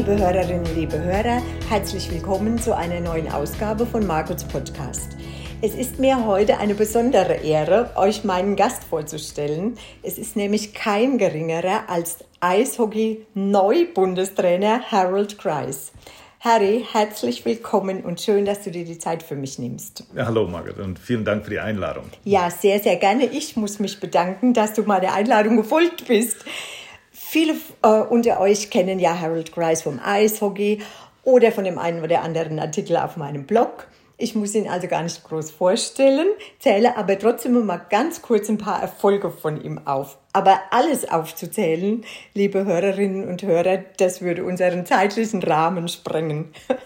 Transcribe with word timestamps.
Liebe 0.00 0.16
Hörerinnen, 0.16 0.64
liebe 0.74 0.98
Hörer, 0.98 1.42
herzlich 1.68 2.10
willkommen 2.10 2.58
zu 2.58 2.74
einer 2.74 3.00
neuen 3.00 3.30
Ausgabe 3.30 3.84
von 3.84 4.06
Margots 4.06 4.44
Podcast. 4.44 5.18
Es 5.60 5.74
ist 5.74 5.98
mir 5.98 6.24
heute 6.24 6.56
eine 6.56 6.74
besondere 6.74 7.34
Ehre, 7.34 7.90
euch 7.96 8.24
meinen 8.24 8.56
Gast 8.56 8.82
vorzustellen. 8.84 9.76
Es 10.02 10.16
ist 10.16 10.36
nämlich 10.36 10.72
kein 10.72 11.18
geringerer 11.18 11.90
als 11.90 12.24
Eishockey-Neubundestrainer 12.40 14.90
Harold 14.90 15.36
Kreis. 15.36 15.92
Harry, 16.40 16.86
herzlich 16.90 17.44
willkommen 17.44 18.02
und 18.02 18.22
schön, 18.22 18.46
dass 18.46 18.64
du 18.64 18.70
dir 18.70 18.86
die 18.86 18.96
Zeit 18.96 19.22
für 19.22 19.36
mich 19.36 19.58
nimmst. 19.58 20.06
Ja, 20.16 20.24
hallo 20.24 20.48
Margaret 20.48 20.78
und 20.78 20.98
vielen 20.98 21.26
Dank 21.26 21.44
für 21.44 21.50
die 21.50 21.60
Einladung. 21.60 22.04
Ja, 22.24 22.50
sehr, 22.50 22.80
sehr 22.80 22.96
gerne. 22.96 23.26
Ich 23.26 23.54
muss 23.54 23.78
mich 23.78 24.00
bedanken, 24.00 24.54
dass 24.54 24.72
du 24.72 24.84
meiner 24.84 25.12
Einladung 25.12 25.58
gefolgt 25.58 26.06
bist. 26.08 26.38
Viele 27.32 27.54
äh, 27.82 27.88
unter 27.88 28.40
euch 28.40 28.70
kennen 28.70 28.98
ja 28.98 29.16
Harold 29.16 29.52
Grice 29.52 29.82
vom 29.82 30.00
Eishockey 30.04 30.82
oder 31.22 31.52
von 31.52 31.62
dem 31.62 31.78
einen 31.78 32.02
oder 32.02 32.22
anderen 32.22 32.58
Artikel 32.58 32.96
auf 32.96 33.16
meinem 33.16 33.46
Blog. 33.46 33.86
Ich 34.16 34.34
muss 34.34 34.52
ihn 34.56 34.68
also 34.68 34.88
gar 34.88 35.04
nicht 35.04 35.22
groß 35.22 35.52
vorstellen, 35.52 36.26
zähle 36.58 36.96
aber 36.96 37.16
trotzdem 37.16 37.64
mal 37.64 37.86
ganz 37.88 38.20
kurz 38.20 38.48
ein 38.48 38.58
paar 38.58 38.82
Erfolge 38.82 39.30
von 39.30 39.62
ihm 39.62 39.78
auf. 39.86 40.18
Aber 40.32 40.58
alles 40.72 41.08
aufzuzählen, 41.08 42.04
liebe 42.34 42.64
Hörerinnen 42.64 43.28
und 43.28 43.44
Hörer, 43.44 43.78
das 43.98 44.22
würde 44.22 44.42
unseren 44.42 44.84
zeitlichen 44.84 45.40
Rahmen 45.40 45.86
sprengen. 45.86 46.52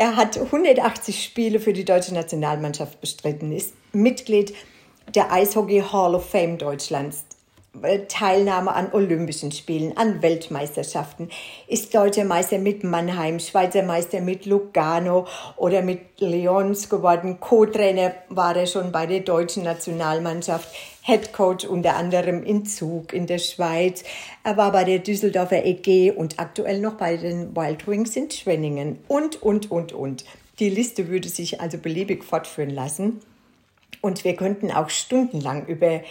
Er 0.00 0.14
hat 0.16 0.38
180 0.38 1.24
Spiele 1.24 1.60
für 1.60 1.74
die 1.74 1.84
deutsche 1.84 2.14
Nationalmannschaft 2.14 3.02
bestritten, 3.02 3.52
ist 3.52 3.74
Mitglied 3.92 4.54
der 5.14 5.32
Eishockey 5.32 5.82
Hall 5.92 6.14
of 6.14 6.30
Fame 6.30 6.56
Deutschlands, 6.56 7.24
Teilnahme 8.08 8.74
an 8.74 8.92
Olympischen 8.92 9.52
Spielen, 9.52 9.96
an 9.96 10.22
Weltmeisterschaften, 10.22 11.28
ist 11.66 11.94
deutscher 11.94 12.24
Meister 12.24 12.58
mit 12.58 12.84
Mannheim, 12.84 13.40
Schweizer 13.40 13.82
Meister 13.82 14.20
mit 14.20 14.46
Lugano 14.46 15.26
oder 15.56 15.82
mit 15.82 16.20
Lyons 16.20 16.88
geworden. 16.88 17.40
Co-Trainer 17.40 18.14
war 18.28 18.56
er 18.56 18.66
schon 18.66 18.92
bei 18.92 19.06
der 19.06 19.20
deutschen 19.20 19.64
Nationalmannschaft, 19.64 20.68
Head 21.02 21.32
Coach 21.32 21.64
unter 21.64 21.96
anderem 21.96 22.42
in 22.44 22.66
Zug 22.66 23.12
in 23.12 23.26
der 23.26 23.38
Schweiz. 23.38 24.04
Er 24.44 24.56
war 24.56 24.72
bei 24.72 24.84
der 24.84 24.98
Düsseldorfer 24.98 25.64
EG 25.64 26.10
und 26.10 26.38
aktuell 26.38 26.80
noch 26.80 26.94
bei 26.94 27.16
den 27.16 27.56
Wild 27.56 27.88
Wings 27.88 28.14
in 28.14 28.30
Schwenningen 28.30 28.98
und, 29.08 29.42
und, 29.42 29.70
und, 29.70 29.92
und. 29.92 30.24
Die 30.58 30.70
Liste 30.70 31.08
würde 31.08 31.28
sich 31.28 31.60
also 31.60 31.78
beliebig 31.78 32.24
fortführen 32.24 32.70
lassen. 32.70 33.20
Und 34.00 34.24
wir 34.24 34.36
könnten 34.36 34.70
auch 34.70 34.90
stundenlang 34.90 35.66
über 35.66 36.02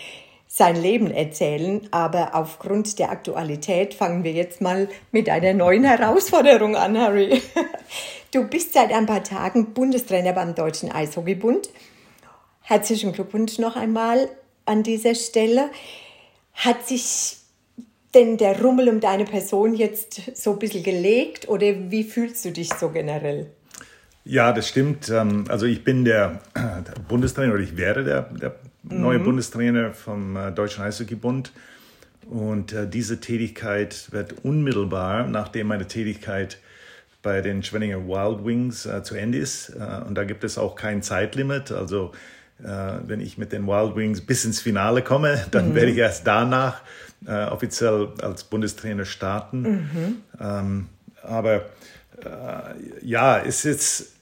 sein 0.48 0.76
Leben 0.82 1.12
erzählen. 1.12 1.88
Aber 1.92 2.36
aufgrund 2.36 3.00
der 3.00 3.12
Aktualität 3.12 3.94
fangen 3.94 4.24
wir 4.24 4.32
jetzt 4.32 4.62
mal 4.62 4.88
mit 5.12 5.30
einer 5.30 5.54
neuen 5.54 5.84
Herausforderung 5.84 6.76
an, 6.76 6.98
Harry. 6.98 7.42
Du 8.32 8.44
bist 8.44 8.74
seit 8.74 8.92
ein 8.92 9.06
paar 9.06 9.24
Tagen 9.24 9.74
Bundestrainer 9.74 10.34
beim 10.34 10.54
Deutschen 10.54 10.92
Eishockeybund. 10.92 11.70
Herzlichen 12.62 13.14
Glückwunsch 13.14 13.58
noch 13.58 13.78
einmal 13.78 14.28
an 14.66 14.84
dieser 14.84 15.16
Stelle. 15.16 15.70
Hat 16.54 16.86
sich 16.86 17.38
denn 18.14 18.38
der 18.38 18.62
Rummel 18.62 18.90
um 18.90 19.00
deine 19.00 19.24
Person 19.24 19.74
jetzt 19.74 20.36
so 20.36 20.52
ein 20.52 20.60
bisschen 20.60 20.84
gelegt 20.84 21.48
oder 21.48 21.68
wie 21.90 22.04
fühlst 22.04 22.44
du 22.44 22.52
dich 22.52 22.74
so 22.74 22.90
generell? 22.90 23.50
Ja, 24.26 24.52
das 24.52 24.68
stimmt. 24.68 25.10
Ähm, 25.10 25.46
also 25.48 25.66
ich 25.66 25.86
bin 25.86 26.04
der 26.04 26.42
Bundestrainer 27.08 27.54
oder 27.54 27.64
ich 27.64 27.78
werde 27.78 28.04
der, 28.04 28.24
der 28.24 28.56
neue 28.90 29.20
mhm. 29.20 29.24
Bundestrainer 29.24 29.94
vom 29.94 30.36
äh, 30.36 30.52
Deutschen 30.52 30.84
Eishockeybund. 30.84 31.52
Und 32.30 32.74
äh, 32.74 32.88
diese 32.88 33.20
Tätigkeit 33.20 34.12
wird 34.12 34.44
unmittelbar, 34.44 35.28
nachdem 35.28 35.68
meine 35.68 35.88
Tätigkeit 35.88 36.58
bei 37.22 37.42
den 37.42 37.64
Schwenninger 37.64 38.08
Wild 38.08 38.46
Wings 38.46 38.86
äh, 38.86 39.04
zu 39.04 39.16
Ende 39.16 39.38
ist. 39.38 39.70
Äh, 39.70 40.04
und 40.08 40.16
da 40.16 40.24
gibt 40.24 40.44
es 40.44 40.58
auch 40.58 40.76
kein 40.76 41.02
Zeitlimit. 41.02 41.72
Also 41.72 42.12
äh, 42.64 42.68
wenn 43.06 43.20
ich 43.20 43.38
mit 43.38 43.52
den 43.52 43.68
Wild 43.68 43.96
Wings 43.96 44.22
bis 44.22 44.46
ins 44.46 44.62
Finale 44.62 45.02
komme, 45.02 45.46
dann 45.52 45.70
mhm. 45.70 45.76
werde 45.76 45.92
ich 45.92 45.98
erst 45.98 46.28
danach 46.28 46.82
äh, 47.26 47.46
offiziell 47.46 48.10
als 48.22 48.44
Bundestrainer 48.44 49.06
starten. 49.06 49.62
Mhm. 49.62 50.18
Ähm, 50.40 50.90
aber 51.22 51.66
ja, 53.04 53.36
ist 53.36 53.64
jetzt 53.64 54.14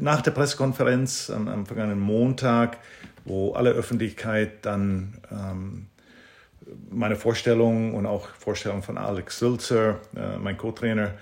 nach 0.00 0.20
der 0.20 0.32
Pressekonferenz 0.32 1.30
am, 1.30 1.46
am 1.46 1.64
vergangenen 1.64 2.00
Montag 2.00 2.78
wo 3.26 3.52
alle 3.52 3.70
Öffentlichkeit 3.70 4.64
dann 4.64 5.18
ähm, 5.30 5.86
meine 6.90 7.16
Vorstellung 7.16 7.94
und 7.94 8.06
auch 8.06 8.28
Vorstellung 8.28 8.82
von 8.82 8.98
Alex 8.98 9.38
Sülzer, 9.38 10.00
äh, 10.16 10.38
mein 10.38 10.56
Co-Trainer, 10.56 11.12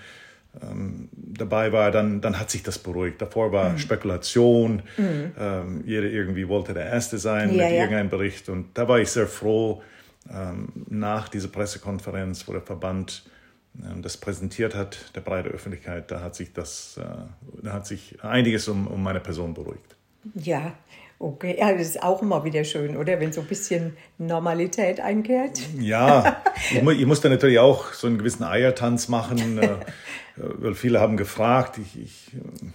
ähm, 0.63 1.09
dabei 1.13 1.73
war, 1.73 1.91
dann, 1.91 2.21
dann 2.21 2.39
hat 2.39 2.51
sich 2.51 2.63
das 2.63 2.79
beruhigt. 2.79 3.21
Davor 3.21 3.51
war 3.51 3.71
mhm. 3.71 3.79
Spekulation, 3.79 4.83
mhm. 4.97 5.33
Ähm, 5.39 5.83
jeder 5.85 6.07
irgendwie 6.07 6.49
wollte 6.49 6.75
der 6.75 6.87
Erste 6.87 7.19
sein 7.19 7.49
ja, 7.55 7.65
mit 7.65 7.73
ja. 7.73 7.83
irgendeinem 7.83 8.09
Bericht 8.11 8.49
und 8.49 8.69
da 8.75 8.87
war 8.87 9.01
ich 9.01 9.11
sehr 9.11 9.27
froh, 9.27 9.83
ähm, 10.31 10.69
nach 10.89 11.29
dieser 11.29 11.49
Pressekonferenz, 11.49 12.47
wo 12.49 12.53
der 12.53 12.63
Verband 12.63 13.25
ähm, 13.83 14.01
das 14.03 14.17
präsentiert 14.17 14.75
hat, 14.75 15.15
der 15.15 15.21
breite 15.21 15.51
Öffentlichkeit, 15.51 16.11
da 16.11 16.21
hat 16.21 16.35
sich 16.35 16.53
das, 16.53 16.99
äh, 16.99 17.63
da 17.63 17.73
hat 17.73 17.87
sich 17.87 18.23
einiges 18.23 18.69
um, 18.69 18.87
um 18.87 19.03
meine 19.03 19.21
Person 19.21 19.55
beruhigt. 19.55 19.97
Ja, 20.35 20.73
Okay, 21.19 21.57
ja, 21.59 21.73
das 21.73 21.83
ist 21.83 22.03
auch 22.03 22.23
immer 22.23 22.45
wieder 22.45 22.65
schön, 22.65 22.97
oder? 22.97 23.21
Wenn 23.21 23.33
so 23.33 23.41
ein 23.41 23.47
bisschen 23.47 23.97
Normalität 24.19 25.01
einkehrt. 25.01 25.61
Ja, 25.79 26.43
ich, 26.71 26.83
mu 26.83 26.91
ich 26.91 27.07
musste 27.07 27.31
natürlich 27.31 27.59
auch 27.59 27.93
so 27.93 28.07
einen 28.07 28.19
gewissen 28.19 28.43
Eiertanz 28.43 29.09
machen, 29.09 29.59
äh, 29.59 29.69
weil 30.37 30.75
viele 30.75 31.01
haben 31.01 31.17
gefragt. 31.17 31.79
Ich, 31.79 32.01
ich 32.01 32.35
äh, 32.35 32.67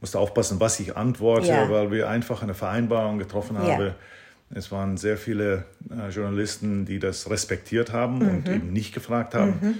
musste 0.00 0.18
aufpassen, 0.18 0.58
was 0.58 0.80
ich 0.80 0.96
antworte, 0.96 1.48
ja. 1.48 1.70
weil 1.70 1.90
wir 1.90 2.08
einfach 2.08 2.42
eine 2.42 2.54
Vereinbarung 2.54 3.18
getroffen 3.18 3.58
haben. 3.58 3.86
Ja. 3.86 3.94
Es 4.54 4.70
waren 4.70 4.96
sehr 4.96 5.16
viele 5.16 5.64
äh, 5.90 6.08
Journalisten, 6.10 6.86
die 6.86 6.98
das 6.98 7.28
respektiert 7.28 7.92
haben 7.92 8.18
mhm. 8.18 8.28
und 8.28 8.48
eben 8.48 8.72
nicht 8.72 8.94
gefragt 8.94 9.34
haben. 9.34 9.58
Mhm. 9.60 9.74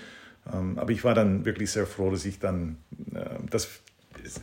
Ähm, 0.52 0.78
aber 0.78 0.90
ich 0.90 1.04
war 1.04 1.14
dann 1.14 1.44
wirklich 1.44 1.70
sehr 1.70 1.86
froh, 1.86 2.10
dass 2.10 2.24
ich 2.24 2.38
dann 2.38 2.76
äh, 3.14 3.20
das 3.50 3.68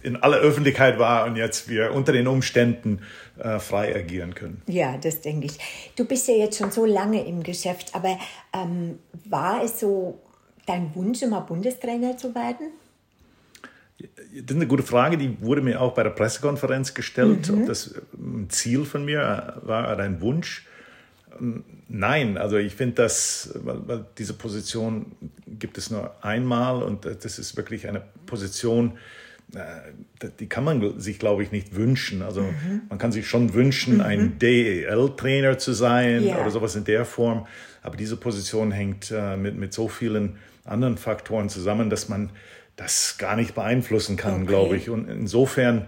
in 0.01 0.17
aller 0.17 0.37
Öffentlichkeit 0.37 0.99
war 0.99 1.25
und 1.25 1.35
jetzt 1.35 1.69
wir 1.69 1.93
unter 1.93 2.11
den 2.11 2.27
Umständen 2.27 2.99
äh, 3.37 3.59
frei 3.59 3.95
agieren 3.95 4.35
können. 4.35 4.61
Ja, 4.67 4.97
das 4.97 5.21
denke 5.21 5.47
ich. 5.47 5.57
Du 5.95 6.05
bist 6.05 6.27
ja 6.27 6.35
jetzt 6.35 6.57
schon 6.57 6.71
so 6.71 6.85
lange 6.85 7.25
im 7.25 7.43
Geschäft, 7.43 7.93
aber 7.93 8.17
ähm, 8.53 8.99
war 9.25 9.63
es 9.63 9.79
so 9.79 10.19
dein 10.65 10.93
Wunsch, 10.95 11.21
immer 11.21 11.41
Bundestrainer 11.41 12.17
zu 12.17 12.33
werden? 12.35 12.71
Das 13.99 14.09
ist 14.31 14.55
eine 14.55 14.67
gute 14.67 14.83
Frage, 14.83 15.17
die 15.17 15.41
wurde 15.41 15.61
mir 15.61 15.79
auch 15.79 15.93
bei 15.93 16.03
der 16.03 16.09
Pressekonferenz 16.09 16.93
gestellt, 16.93 17.49
mhm. 17.49 17.61
ob 17.61 17.67
das 17.67 17.95
ein 18.13 18.49
Ziel 18.49 18.85
von 18.85 19.05
mir 19.05 19.61
war 19.63 19.93
oder 19.93 20.03
ein 20.03 20.19
Wunsch. 20.21 20.67
Ähm, 21.39 21.63
nein, 21.87 22.37
also 22.37 22.57
ich 22.57 22.75
finde 22.75 22.95
das, 22.95 23.51
weil, 23.55 24.05
diese 24.17 24.33
Position 24.33 25.13
gibt 25.47 25.77
es 25.77 25.89
nur 25.89 26.13
einmal 26.23 26.83
und 26.83 27.05
das 27.05 27.39
ist 27.39 27.55
wirklich 27.55 27.87
eine 27.87 28.01
Position, 28.25 28.91
äh, 28.91 28.99
die 30.39 30.47
kann 30.47 30.63
man 30.63 30.99
sich, 30.99 31.19
glaube 31.19 31.43
ich, 31.43 31.51
nicht 31.51 31.75
wünschen. 31.75 32.21
Also 32.21 32.41
mhm. 32.41 32.81
man 32.89 32.97
kann 32.97 33.11
sich 33.11 33.27
schon 33.27 33.53
wünschen, 33.53 33.95
mhm. 33.95 34.01
ein 34.01 34.39
DEL-Trainer 34.39 35.57
zu 35.57 35.73
sein 35.73 36.23
yeah. 36.23 36.41
oder 36.41 36.49
sowas 36.49 36.75
in 36.75 36.85
der 36.85 37.05
Form. 37.05 37.45
Aber 37.81 37.97
diese 37.97 38.17
Position 38.17 38.71
hängt 38.71 39.11
äh, 39.11 39.37
mit, 39.37 39.57
mit 39.57 39.73
so 39.73 39.87
vielen 39.87 40.37
anderen 40.65 40.97
Faktoren 40.97 41.49
zusammen, 41.49 41.89
dass 41.89 42.09
man 42.09 42.31
das 42.75 43.17
gar 43.17 43.35
nicht 43.35 43.53
beeinflussen 43.53 44.17
kann, 44.17 44.35
okay. 44.35 44.45
glaube 44.45 44.77
ich. 44.77 44.89
Und 44.89 45.07
insofern 45.07 45.87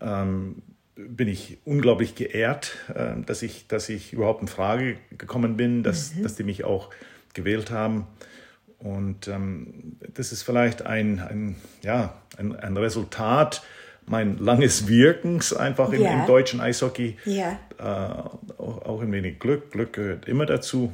ähm, 0.00 0.62
bin 0.96 1.28
ich 1.28 1.58
unglaublich 1.64 2.14
geehrt, 2.14 2.76
äh, 2.94 3.22
dass, 3.24 3.42
ich, 3.42 3.66
dass 3.68 3.88
ich 3.88 4.12
überhaupt 4.12 4.42
in 4.42 4.48
Frage 4.48 4.96
gekommen 5.16 5.56
bin, 5.56 5.82
dass, 5.82 6.14
mhm. 6.14 6.22
dass 6.22 6.34
die 6.34 6.44
mich 6.44 6.64
auch 6.64 6.90
gewählt 7.32 7.70
haben. 7.70 8.06
Und 8.80 9.28
ähm, 9.28 9.96
das 10.14 10.32
ist 10.32 10.42
vielleicht 10.42 10.86
ein, 10.86 11.20
ein, 11.20 11.56
ja, 11.82 12.14
ein, 12.38 12.56
ein 12.56 12.76
Resultat 12.76 13.62
mein 14.06 14.38
langes 14.38 14.88
Wirkens 14.88 15.52
einfach 15.52 15.92
im, 15.92 16.02
ja. 16.02 16.20
im 16.20 16.26
deutschen 16.26 16.60
Eishockey. 16.60 17.16
Ja. 17.24 17.58
Äh, 17.78 17.82
auch, 18.58 18.82
auch, 18.82 19.02
ein 19.02 19.12
wenig 19.12 19.38
Glück. 19.38 19.70
Glück 19.70 19.92
gehört 19.92 20.26
immer 20.26 20.46
dazu. 20.46 20.92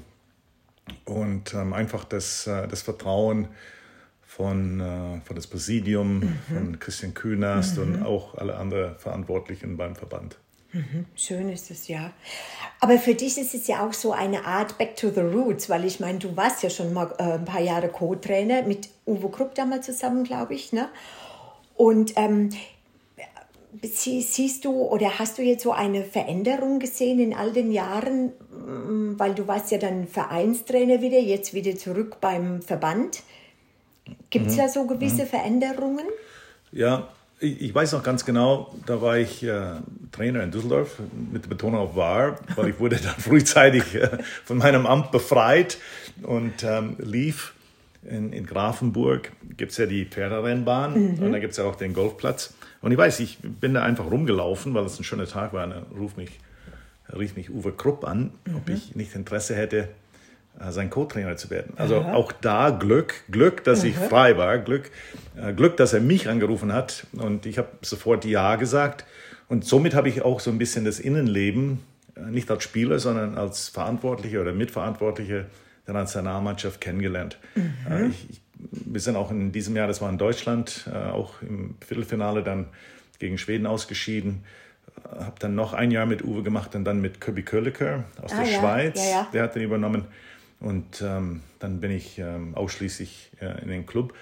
Und 1.05 1.55
ähm, 1.55 1.73
einfach 1.73 2.05
das, 2.05 2.47
äh, 2.47 2.69
das 2.69 2.83
Vertrauen 2.83 3.49
von, 4.23 4.81
äh, 4.81 5.21
von 5.25 5.35
das 5.35 5.47
Präsidium, 5.47 6.21
mhm. 6.21 6.39
von 6.49 6.79
Christian 6.79 7.15
Kühnast 7.15 7.79
mhm. 7.79 7.83
und 7.83 8.03
auch 8.03 8.37
alle 8.37 8.57
anderen 8.57 8.97
Verantwortlichen 8.99 9.77
beim 9.77 9.97
Verband. 9.97 10.37
Mhm. 10.73 11.07
Schön 11.15 11.49
ist 11.49 11.71
es 11.71 11.89
ja. 11.89 12.13
Aber 12.81 12.99
für 12.99 13.15
dich 13.15 13.39
ist 13.39 13.55
es 13.55 13.67
ja 13.67 13.87
auch 13.87 13.93
so 13.93 14.13
eine 14.13 14.45
Art 14.45 14.79
Back 14.79 14.97
to 14.97 15.11
the 15.11 15.21
Roots, 15.21 15.71
weil 15.71 15.85
ich 15.85 16.01
meine, 16.01 16.19
du 16.19 16.37
warst 16.37 16.63
ja 16.63 16.71
schon 16.71 16.93
mal 16.93 17.15
äh, 17.19 17.35
ein 17.35 17.45
paar 17.45 17.61
Jahre 17.61 17.89
Co-Trainer 17.89 18.63
mit 18.63 18.89
Uwe 19.07 19.31
Krupp 19.31 19.55
damals 19.55 19.87
zusammen, 19.87 20.25
glaube 20.25 20.55
ich. 20.55 20.73
Ne? 20.73 20.89
Und 21.75 22.13
ähm, 22.17 22.51
siehst 23.83 24.65
du 24.65 24.73
oder 24.73 25.19
hast 25.19 25.39
du 25.39 25.43
jetzt 25.43 25.63
so 25.63 25.73
eine 25.73 26.05
Veränderung 26.05 26.79
gesehen 26.79 27.21
in 27.21 27.35
all 27.35 27.53
den 27.53 27.73
Jahren, 27.73 28.33
mm, 28.51 29.19
weil 29.19 29.35
du 29.35 29.47
warst 29.47 29.71
ja 29.71 29.79
dann 29.79 30.07
Vereinstrainer 30.07 31.01
wieder, 31.01 31.19
jetzt 31.19 31.55
wieder 31.55 31.77
zurück 31.77 32.19
beim 32.21 32.63
Verband. 32.63 33.23
Gibt 34.31 34.47
es 34.47 34.55
mhm. 34.55 34.59
da 34.59 34.69
so 34.69 34.87
gewisse 34.87 35.23
mhm. 35.23 35.29
Veränderungen? 35.29 36.07
Ja, 36.73 37.09
ich, 37.39 37.75
weiß 37.75 37.93
noch 37.93 38.03
ganz 38.03 38.25
genau, 38.25 38.75
da 38.87 39.03
war 39.03 39.19
ich 39.19 39.43
äh, 39.43 39.75
Trainer 40.13 40.43
in 40.43 40.51
Düsseldorf 40.51 41.01
mit 41.33 41.45
der 41.45 41.49
Betonung 41.51 41.81
auf 41.81 41.97
war, 41.97 42.39
weil 42.55 42.69
ich 42.71 42.81
wurde 42.81 42.97
dann 42.97 43.15
frühzeitig 43.19 43.95
äh, 43.95 44.19
von 44.45 44.59
meinem 44.59 44.87
Amt 44.87 45.13
befreit 45.13 45.79
und 46.23 46.65
ähm, 46.65 46.97
lief 46.99 47.53
in, 48.03 48.33
in 48.33 48.47
Grafenburg, 48.47 49.33
gibt 49.57 49.73
es 49.73 49.79
ja 49.79 49.87
die 49.87 50.05
Pferderennbahn 50.05 51.17
mhm. 51.17 51.23
und 51.23 51.33
da 51.33 51.39
gibt 51.39 51.53
es 51.53 51.59
ja 51.59 51.65
auch 51.65 51.77
den 51.77 51.93
Golfplatz. 51.93 52.55
Und 52.81 52.93
ich 52.93 52.99
weiß, 52.99 53.21
ich 53.21 53.39
bin 53.43 53.75
da 53.75 53.83
einfach 53.83 54.11
rumgelaufen, 54.11 54.75
weil 54.75 54.85
es 54.85 54.99
ein 54.99 55.05
schöner 55.05 55.27
Tag 55.27 55.53
war. 55.53 55.65
Und 55.65 55.71
dann 55.71 55.87
ruf 55.99 56.17
mich, 56.17 56.31
rief 57.13 57.37
mich 57.37 57.51
Uwe 57.51 57.73
Krupp 57.73 58.05
an, 58.05 58.31
mhm. 58.45 58.57
ob 58.57 58.69
ich 58.69 58.95
nicht 58.95 59.15
Interesse 59.15 59.57
hätte, 59.57 59.89
sein 60.71 60.91
Co-Trainer 60.91 61.37
zu 61.37 61.51
werden. 61.51 61.75
Also 61.77 62.01
Aha. 62.01 62.15
auch 62.15 62.33
da 62.33 62.71
Glück, 62.71 63.25
Glück, 63.31 63.65
dass 63.65 63.81
Aha. 63.81 63.89
ich 63.89 63.97
frei 63.97 64.37
war, 64.37 64.59
Glück, 64.59 64.91
äh, 65.37 65.53
Glück, 65.53 65.77
dass 65.77 65.93
er 65.93 66.01
mich 66.01 66.29
angerufen 66.29 66.73
hat 66.73 67.07
und 67.13 67.47
ich 67.47 67.59
habe 67.59 67.69
sofort 67.83 68.25
Ja 68.25 68.57
gesagt 68.57 69.05
und 69.49 69.65
somit 69.65 69.95
habe 69.95 70.09
ich 70.09 70.23
auch 70.23 70.41
so 70.41 70.51
ein 70.51 70.59
bisschen 70.59 70.85
das 70.85 70.99
Innenleben, 70.99 71.81
äh, 72.17 72.31
nicht 72.31 72.51
als 72.51 72.65
Spieler, 72.65 72.99
sondern 72.99 73.37
als 73.37 73.69
Verantwortlicher 73.69 74.41
oder 74.41 74.53
Mitverantwortlicher 74.53 75.45
der 75.87 75.95
Nationalmannschaft 75.95 76.81
kennengelernt. 76.81 77.39
Mhm. 77.55 78.11
Ich, 78.11 78.31
ich, 78.31 78.41
wir 78.59 79.01
sind 79.01 79.17
auch 79.17 79.31
in 79.31 79.53
diesem 79.53 79.77
Jahr, 79.77 79.87
das 79.87 80.01
war 80.01 80.11
in 80.11 80.19
Deutschland, 80.19 80.91
auch 81.13 81.43
im 81.43 81.77
Viertelfinale 81.87 82.43
dann 82.43 82.67
gegen 83.19 83.39
Schweden 83.39 83.67
ausgeschieden 83.67 84.43
habe 85.05 85.35
dann 85.39 85.55
noch 85.55 85.73
ein 85.73 85.91
Jahr 85.91 86.07
mit 86.07 86.25
Uwe 86.25 86.43
gemacht 86.43 86.75
und 86.75 86.85
dann 86.85 87.01
mit 87.01 87.21
Köbi 87.21 87.43
Köliker 87.43 88.05
aus 88.23 88.33
ah, 88.33 88.43
der 88.43 88.53
ja. 88.53 88.59
Schweiz. 88.59 88.97
Ja, 88.97 89.11
ja. 89.11 89.29
Der 89.33 89.43
hat 89.45 89.55
den 89.55 89.63
übernommen. 89.63 90.05
Und 90.61 91.03
ähm, 91.03 91.43
dann 91.59 91.81
bin 91.81 91.91
ich 91.91 92.19
ähm, 92.19 92.55
ausschließlich 92.55 93.33
äh, 93.41 93.63
in 93.63 93.69
den 93.69 93.87
Club. 93.87 94.15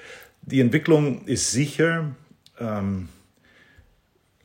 Die 0.42 0.60
Entwicklung 0.60 1.25
ist 1.26 1.52
sicher 1.52 2.14
ähm, 2.58 3.08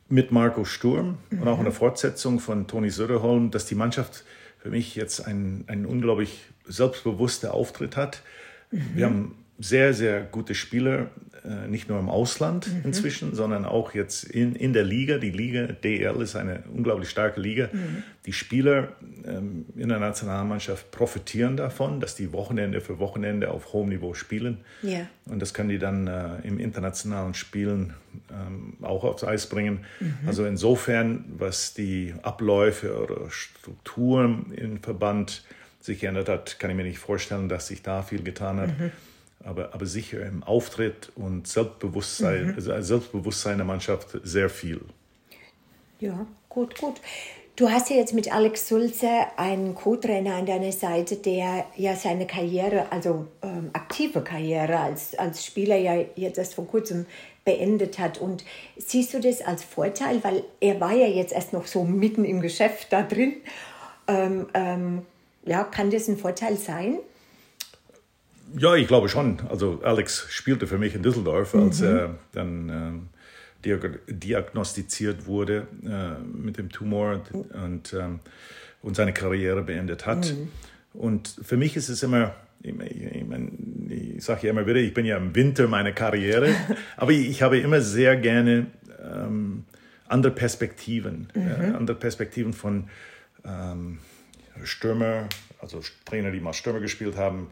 mit 0.08 0.32
Marco 0.32 0.64
Sturm 0.64 1.18
mhm. 1.30 1.42
und 1.42 1.48
auch 1.48 1.58
in 1.58 1.64
der 1.64 1.72
Fortsetzung 1.72 2.40
von 2.40 2.66
Toni 2.66 2.90
Söderholm, 2.90 3.50
dass 3.50 3.66
die 3.66 3.74
Mannschaft 3.74 4.24
für 4.58 4.70
mich 4.70 4.94
jetzt 4.94 5.26
einen, 5.26 5.64
einen 5.68 5.86
unglaublich 5.86 6.44
selbstbewussten 6.66 7.50
Auftritt 7.50 7.96
hat. 7.96 8.22
Mhm. 8.70 8.90
Wir 8.94 9.06
haben 9.06 9.34
sehr, 9.58 9.92
sehr 9.94 10.22
gute 10.22 10.54
Spieler, 10.54 11.10
äh, 11.50 11.66
nicht 11.66 11.88
nur 11.88 11.98
im 11.98 12.08
Ausland 12.08 12.68
mhm. 12.68 12.82
inzwischen, 12.84 13.34
sondern 13.34 13.64
auch 13.64 13.92
jetzt 13.94 14.24
in, 14.24 14.54
in 14.54 14.72
der 14.72 14.84
Liga. 14.84 15.18
Die 15.18 15.30
Liga 15.30 15.66
DL 15.66 16.20
ist 16.22 16.36
eine 16.36 16.62
unglaublich 16.72 17.10
starke 17.10 17.40
Liga. 17.40 17.68
Mhm. 17.72 18.04
Die 18.26 18.32
Spieler 18.32 18.90
ähm, 19.26 19.64
in 19.76 19.88
der 19.88 19.98
Nationalmannschaft 19.98 20.90
profitieren 20.92 21.56
davon, 21.56 21.98
dass 21.98 22.14
die 22.14 22.32
Wochenende 22.32 22.80
für 22.80 22.98
Wochenende 23.00 23.50
auf 23.50 23.72
hohem 23.72 23.88
Niveau 23.88 24.14
spielen. 24.14 24.58
Yeah. 24.84 25.08
Und 25.26 25.42
das 25.42 25.52
können 25.52 25.70
die 25.70 25.78
dann 25.78 26.06
äh, 26.06 26.36
im 26.44 26.60
internationalen 26.60 27.34
Spielen 27.34 27.94
ähm, 28.30 28.74
auch 28.82 29.02
aufs 29.02 29.24
Eis 29.24 29.48
bringen. 29.48 29.80
Mhm. 29.98 30.18
Also 30.26 30.44
insofern, 30.44 31.24
was 31.36 31.74
die 31.74 32.14
Abläufe 32.22 32.96
oder 33.02 33.28
Strukturen 33.30 34.52
im 34.54 34.80
Verband 34.82 35.42
sich 35.80 36.00
geändert 36.00 36.28
hat, 36.28 36.58
kann 36.60 36.70
ich 36.70 36.76
mir 36.76 36.84
nicht 36.84 36.98
vorstellen, 36.98 37.48
dass 37.48 37.66
sich 37.66 37.82
da 37.82 38.02
viel 38.02 38.22
getan 38.22 38.60
hat. 38.60 38.78
Mhm 38.78 38.92
aber, 39.44 39.74
aber 39.74 39.86
sicher 39.86 40.24
im 40.24 40.42
Auftritt 40.42 41.10
und 41.16 41.46
Selbstbewusstsein, 41.46 42.48
mhm. 42.48 42.54
also 42.54 42.80
Selbstbewusstsein 42.80 43.58
der 43.58 43.66
Mannschaft 43.66 44.08
sehr 44.22 44.50
viel. 44.50 44.80
Ja, 45.98 46.26
gut, 46.48 46.78
gut. 46.78 47.00
Du 47.56 47.70
hast 47.70 47.90
ja 47.90 47.96
jetzt 47.96 48.14
mit 48.14 48.32
Alex 48.32 48.68
Sulze 48.68 49.08
einen 49.36 49.74
Co-Trainer 49.74 50.36
an 50.36 50.46
deiner 50.46 50.72
Seite, 50.72 51.16
der 51.16 51.66
ja 51.76 51.94
seine 51.94 52.26
Karriere, 52.26 52.90
also 52.90 53.26
ähm, 53.42 53.68
aktive 53.74 54.22
Karriere 54.22 54.78
als, 54.78 55.14
als 55.18 55.44
Spieler 55.44 55.76
ja 55.76 56.02
jetzt 56.16 56.38
erst 56.38 56.54
vor 56.54 56.66
kurzem 56.66 57.04
beendet 57.44 57.98
hat. 57.98 58.16
Und 58.16 58.44
siehst 58.78 59.12
du 59.12 59.20
das 59.20 59.42
als 59.42 59.62
Vorteil, 59.62 60.24
weil 60.24 60.42
er 60.60 60.80
war 60.80 60.94
ja 60.94 61.06
jetzt 61.06 61.34
erst 61.34 61.52
noch 61.52 61.66
so 61.66 61.84
mitten 61.84 62.24
im 62.24 62.40
Geschäft 62.40 62.94
da 62.94 63.02
drin. 63.02 63.34
Ähm, 64.06 64.46
ähm, 64.54 65.02
ja, 65.44 65.64
kann 65.64 65.90
das 65.90 66.08
ein 66.08 66.16
Vorteil 66.16 66.56
sein? 66.56 66.98
Ja, 68.56 68.74
ich 68.74 68.88
glaube 68.88 69.08
schon. 69.08 69.40
Also 69.48 69.80
Alex 69.82 70.26
spielte 70.30 70.66
für 70.66 70.78
mich 70.78 70.94
in 70.94 71.02
Düsseldorf, 71.02 71.54
als 71.54 71.80
mhm. 71.80 71.86
er 71.86 72.14
dann 72.32 73.08
äh, 73.64 73.78
diagnostiziert 74.08 75.26
wurde 75.26 75.66
äh, 75.84 76.20
mit 76.22 76.58
dem 76.58 76.70
Tumor 76.70 77.22
und, 77.32 77.92
ähm, 77.92 78.20
und 78.82 78.96
seine 78.96 79.12
Karriere 79.12 79.62
beendet 79.62 80.06
hat. 80.06 80.32
Mhm. 80.32 80.48
Und 80.92 81.36
für 81.42 81.56
mich 81.56 81.76
ist 81.76 81.88
es 81.88 82.02
immer, 82.02 82.34
ich, 82.62 82.74
ich, 82.80 83.02
ich, 83.90 84.16
ich 84.16 84.24
sage 84.24 84.46
ja 84.46 84.50
immer 84.50 84.66
wieder, 84.66 84.78
ich 84.78 84.94
bin 84.94 85.06
ja 85.06 85.16
im 85.16 85.34
Winter 85.34 85.68
meiner 85.68 85.92
Karriere, 85.92 86.54
aber 86.96 87.12
ich, 87.12 87.28
ich, 87.28 87.42
habe 87.42 87.58
immer 87.58 87.80
sehr 87.80 88.16
gerne 88.16 88.66
ähm, 89.02 89.64
andere 90.08 90.32
Perspektiven, 90.32 91.28
mhm. 91.34 91.48
äh, 91.48 91.76
andere 91.76 91.96
Perspektiven 91.96 92.52
von 92.52 92.88
ähm, 93.44 93.98
Stürmer, 94.64 95.28
also 95.60 95.80
Trainer, 96.04 96.30
die 96.30 96.40
mal 96.40 96.52
Stürmer 96.52 96.80
gespielt 96.80 97.16
haben, 97.16 97.48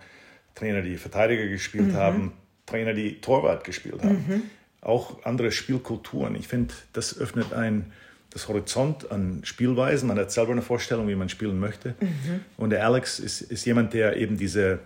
Trainer, 0.58 0.82
die 0.82 0.96
Verteidiger 0.96 1.46
gespielt 1.46 1.88
mhm. 1.88 1.94
haben, 1.94 2.32
Trainer, 2.66 2.94
die 2.94 3.20
Torwart 3.20 3.64
gespielt 3.64 4.02
haben. 4.02 4.24
Mhm. 4.28 4.42
Auch 4.80 5.24
andere 5.24 5.52
Spielkulturen. 5.52 6.34
Ich 6.36 6.48
finde, 6.48 6.74
das 6.92 7.18
öffnet 7.18 7.52
ein 7.52 7.92
das 8.30 8.46
Horizont 8.48 9.10
an 9.10 9.40
Spielweisen. 9.42 10.08
Man 10.08 10.18
hat 10.18 10.30
selber 10.30 10.52
eine 10.52 10.62
Vorstellung, 10.62 11.08
wie 11.08 11.14
man 11.14 11.28
spielen 11.28 11.58
möchte. 11.58 11.94
Mhm. 12.00 12.40
Und 12.56 12.70
der 12.70 12.84
Alex 12.84 13.18
ist, 13.18 13.40
ist 13.40 13.64
jemand, 13.64 13.94
der 13.94 14.16
eben 14.16 14.36
diese 14.36 14.80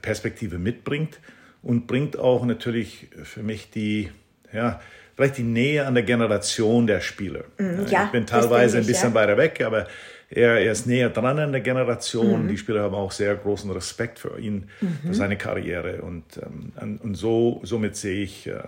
Perspektive 0.00 0.58
mitbringt 0.58 1.20
und 1.62 1.86
bringt 1.86 2.18
auch 2.18 2.44
natürlich 2.46 3.08
für 3.24 3.42
mich 3.42 3.70
die, 3.70 4.10
ja, 4.52 4.80
vielleicht 5.14 5.36
die 5.36 5.42
Nähe 5.42 5.86
an 5.86 5.94
der 5.94 6.02
Generation 6.02 6.86
der 6.86 7.00
Spieler. 7.00 7.44
Mhm, 7.58 7.86
ja, 7.90 8.04
ich 8.04 8.10
bin 8.10 8.26
teilweise 8.26 8.78
ich, 8.78 8.84
ein 8.84 8.86
bisschen 8.86 9.10
ja. 9.10 9.14
weiter 9.14 9.36
weg, 9.36 9.60
aber 9.64 9.86
er, 10.30 10.58
er 10.58 10.72
ist 10.72 10.86
näher 10.86 11.10
dran 11.10 11.38
an 11.38 11.52
der 11.52 11.60
Generation. 11.60 12.44
Mhm. 12.44 12.48
Die 12.48 12.58
Spieler 12.58 12.82
haben 12.82 12.94
auch 12.94 13.12
sehr 13.12 13.34
großen 13.34 13.70
Respekt 13.70 14.18
für 14.18 14.38
ihn, 14.38 14.68
mhm. 14.80 14.98
für 15.06 15.14
seine 15.14 15.38
Karriere. 15.38 16.02
Und, 16.02 16.24
ähm, 16.38 17.00
und 17.02 17.14
so, 17.14 17.60
somit 17.64 17.96
sehe 17.96 18.22
ich 18.22 18.46
äh, 18.46 18.60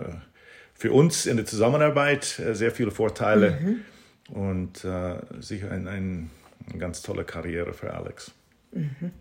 für 0.73 0.91
uns 0.91 1.25
in 1.25 1.37
der 1.37 1.45
Zusammenarbeit 1.45 2.39
äh, 2.39 2.55
sehr 2.55 2.71
viele 2.71 2.91
Vorteile 2.91 3.59
mhm. 3.61 4.35
und 4.35 4.83
äh, 4.83 5.15
sicher 5.39 5.71
ein, 5.71 5.87
ein, 5.87 6.31
eine 6.69 6.79
ganz 6.79 7.03
tolle 7.03 7.23
Karriere 7.23 7.73
für 7.73 7.93
Alex. 7.93 8.31
Mhm. 8.71 9.11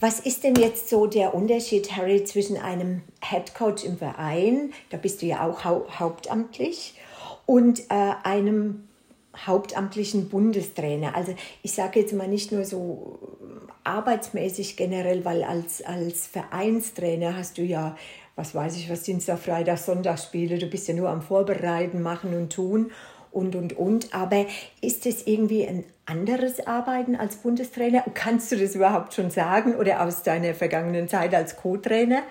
Was 0.00 0.18
ist 0.18 0.44
denn 0.44 0.54
jetzt 0.54 0.88
so 0.88 1.06
der 1.06 1.34
Unterschied, 1.34 1.94
Harry, 1.94 2.24
zwischen 2.24 2.56
einem 2.56 3.02
Head 3.22 3.54
Coach 3.54 3.84
im 3.84 3.98
Verein, 3.98 4.72
da 4.88 4.96
bist 4.96 5.20
du 5.20 5.26
ja 5.26 5.46
auch 5.46 5.64
hau 5.64 5.86
hauptamtlich, 5.90 6.94
und 7.44 7.80
äh, 7.90 8.12
einem 8.22 8.84
hauptamtlichen 9.36 10.28
Bundestrainer. 10.28 11.14
Also 11.14 11.34
ich 11.62 11.72
sage 11.72 12.00
jetzt 12.00 12.12
mal 12.12 12.28
nicht 12.28 12.52
nur 12.52 12.64
so 12.64 13.18
arbeitsmäßig 13.84 14.76
generell, 14.76 15.24
weil 15.24 15.42
als, 15.42 15.82
als 15.82 16.26
Vereinstrainer 16.26 17.36
hast 17.36 17.58
du 17.58 17.62
ja, 17.62 17.96
was 18.36 18.54
weiß 18.54 18.76
ich, 18.76 18.90
was 18.90 19.02
Dienstag, 19.02 19.38
Freitag, 19.38 19.78
Sonntagsspiele, 19.78 20.58
du 20.58 20.66
bist 20.66 20.88
ja 20.88 20.94
nur 20.94 21.08
am 21.08 21.22
Vorbereiten, 21.22 22.02
machen 22.02 22.34
und 22.34 22.52
tun 22.52 22.90
und, 23.30 23.54
und, 23.54 23.76
und. 23.76 24.14
Aber 24.14 24.46
ist 24.80 25.06
es 25.06 25.26
irgendwie 25.26 25.66
ein 25.66 25.84
anderes 26.06 26.66
Arbeiten 26.66 27.16
als 27.16 27.36
Bundestrainer? 27.36 28.04
Kannst 28.14 28.50
du 28.52 28.56
das 28.56 28.74
überhaupt 28.74 29.14
schon 29.14 29.30
sagen 29.30 29.76
oder 29.76 30.02
aus 30.02 30.22
deiner 30.22 30.54
vergangenen 30.54 31.08
Zeit 31.08 31.34
als 31.34 31.56
Co-Trainer? 31.56 32.22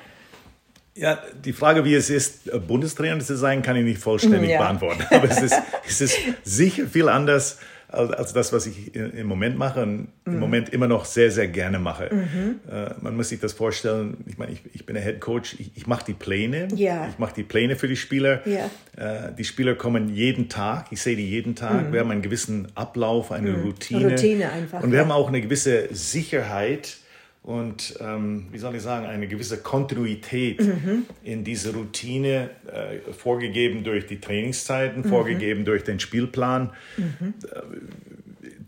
Ja, 0.99 1.17
die 1.45 1.53
Frage, 1.53 1.85
wie 1.85 1.95
es 1.95 2.09
ist, 2.09 2.51
Bundestrainer 2.67 3.19
zu 3.19 3.37
sein, 3.37 3.61
kann 3.61 3.77
ich 3.77 3.85
nicht 3.85 4.01
vollständig 4.01 4.51
ja. 4.51 4.59
beantworten. 4.59 5.05
Aber 5.09 5.29
es 5.29 5.41
ist, 5.41 5.55
es 5.87 6.01
ist 6.01 6.17
sicher 6.43 6.87
viel 6.87 7.07
anders 7.07 7.57
als, 7.87 8.11
als 8.11 8.33
das, 8.33 8.53
was 8.53 8.67
ich 8.67 8.93
im 8.93 9.27
Moment 9.27 9.57
mache 9.57 9.81
und 9.81 10.09
mhm. 10.25 10.33
im 10.33 10.39
Moment 10.39 10.69
immer 10.69 10.87
noch 10.87 11.05
sehr, 11.05 11.31
sehr 11.31 11.47
gerne 11.47 11.79
mache. 11.79 12.09
Mhm. 12.13 12.59
Äh, 12.69 12.93
man 13.01 13.15
muss 13.15 13.29
sich 13.29 13.39
das 13.39 13.53
vorstellen, 13.53 14.17
ich 14.27 14.37
meine, 14.37 14.51
ich, 14.51 14.61
ich 14.73 14.85
bin 14.85 14.95
der 14.95 15.03
Head 15.03 15.21
Coach, 15.21 15.55
ich, 15.57 15.71
ich 15.75 15.87
mache 15.87 16.05
die 16.05 16.13
Pläne, 16.13 16.67
ja. 16.75 17.07
ich 17.09 17.17
mache 17.17 17.33
die 17.33 17.43
Pläne 17.43 17.77
für 17.77 17.87
die 17.87 17.95
Spieler. 17.95 18.41
Ja. 18.45 18.69
Äh, 18.97 19.33
die 19.37 19.45
Spieler 19.45 19.75
kommen 19.75 20.13
jeden 20.13 20.49
Tag, 20.49 20.87
ich 20.91 21.01
sehe 21.01 21.15
die 21.15 21.27
jeden 21.27 21.55
Tag, 21.55 21.87
mhm. 21.87 21.93
wir 21.93 22.01
haben 22.01 22.11
einen 22.11 22.21
gewissen 22.21 22.67
Ablauf, 22.75 23.31
eine 23.31 23.51
mhm. 23.51 23.63
Routine. 23.63 24.09
Routine 24.09 24.51
einfach. 24.51 24.83
Und 24.83 24.91
wir 24.91 24.99
haben 24.99 25.11
auch 25.11 25.29
eine 25.29 25.41
gewisse 25.41 25.87
Sicherheit, 25.91 26.97
und, 27.49 27.95
ähm, 27.99 28.45
wie 28.51 28.59
soll 28.59 28.75
ich 28.75 28.83
sagen, 28.83 29.07
eine 29.07 29.27
gewisse 29.27 29.57
Kontinuität 29.57 30.61
mhm. 30.61 31.07
in 31.23 31.43
diese 31.43 31.73
Routine, 31.73 32.51
äh, 32.67 33.11
vorgegeben 33.11 33.83
durch 33.83 34.05
die 34.05 34.21
Trainingszeiten, 34.21 35.01
mhm. 35.01 35.09
vorgegeben 35.09 35.65
durch 35.65 35.83
den 35.83 35.99
Spielplan. 35.99 36.69
Mhm. 36.95 37.33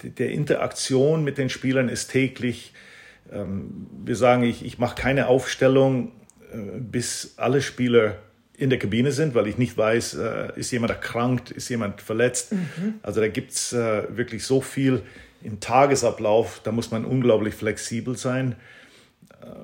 Äh, 0.03 0.09
der 0.09 0.31
Interaktion 0.31 1.23
mit 1.23 1.37
den 1.37 1.49
Spielern 1.51 1.89
ist 1.89 2.07
täglich. 2.07 2.73
Ähm, 3.31 3.85
wir 4.03 4.15
sagen, 4.15 4.41
ich, 4.41 4.65
ich 4.65 4.79
mache 4.79 4.95
keine 4.95 5.27
Aufstellung, 5.27 6.13
äh, 6.51 6.79
bis 6.79 7.35
alle 7.37 7.61
Spieler 7.61 8.17
in 8.57 8.71
der 8.71 8.79
Kabine 8.79 9.11
sind, 9.11 9.35
weil 9.35 9.45
ich 9.45 9.59
nicht 9.59 9.77
weiß, 9.77 10.15
äh, 10.15 10.53
ist 10.55 10.71
jemand 10.71 10.89
erkrankt, 10.89 11.51
ist 11.51 11.69
jemand 11.69 12.01
verletzt. 12.01 12.53
Mhm. 12.53 12.95
Also 13.03 13.21
da 13.21 13.27
gibt 13.27 13.51
es 13.51 13.73
äh, 13.73 14.17
wirklich 14.17 14.43
so 14.43 14.59
viel 14.59 15.03
im 15.43 15.59
Tagesablauf, 15.59 16.61
da 16.63 16.71
muss 16.71 16.91
man 16.91 17.05
unglaublich 17.05 17.55
flexibel 17.55 18.17
sein. 18.17 18.55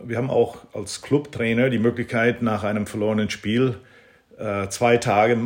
wir 0.03 0.17
haben 0.17 0.29
auch 0.29 0.57
als 0.73 1.01
Clubtrainer 1.01 1.69
die 1.69 1.79
Möglichkeit, 1.79 2.41
nach 2.41 2.63
einem 2.63 2.87
verlorenen 2.87 3.29
Spiel 3.29 3.77
äh, 4.37 4.69
zwei 4.69 4.97
Tage, 4.97 5.37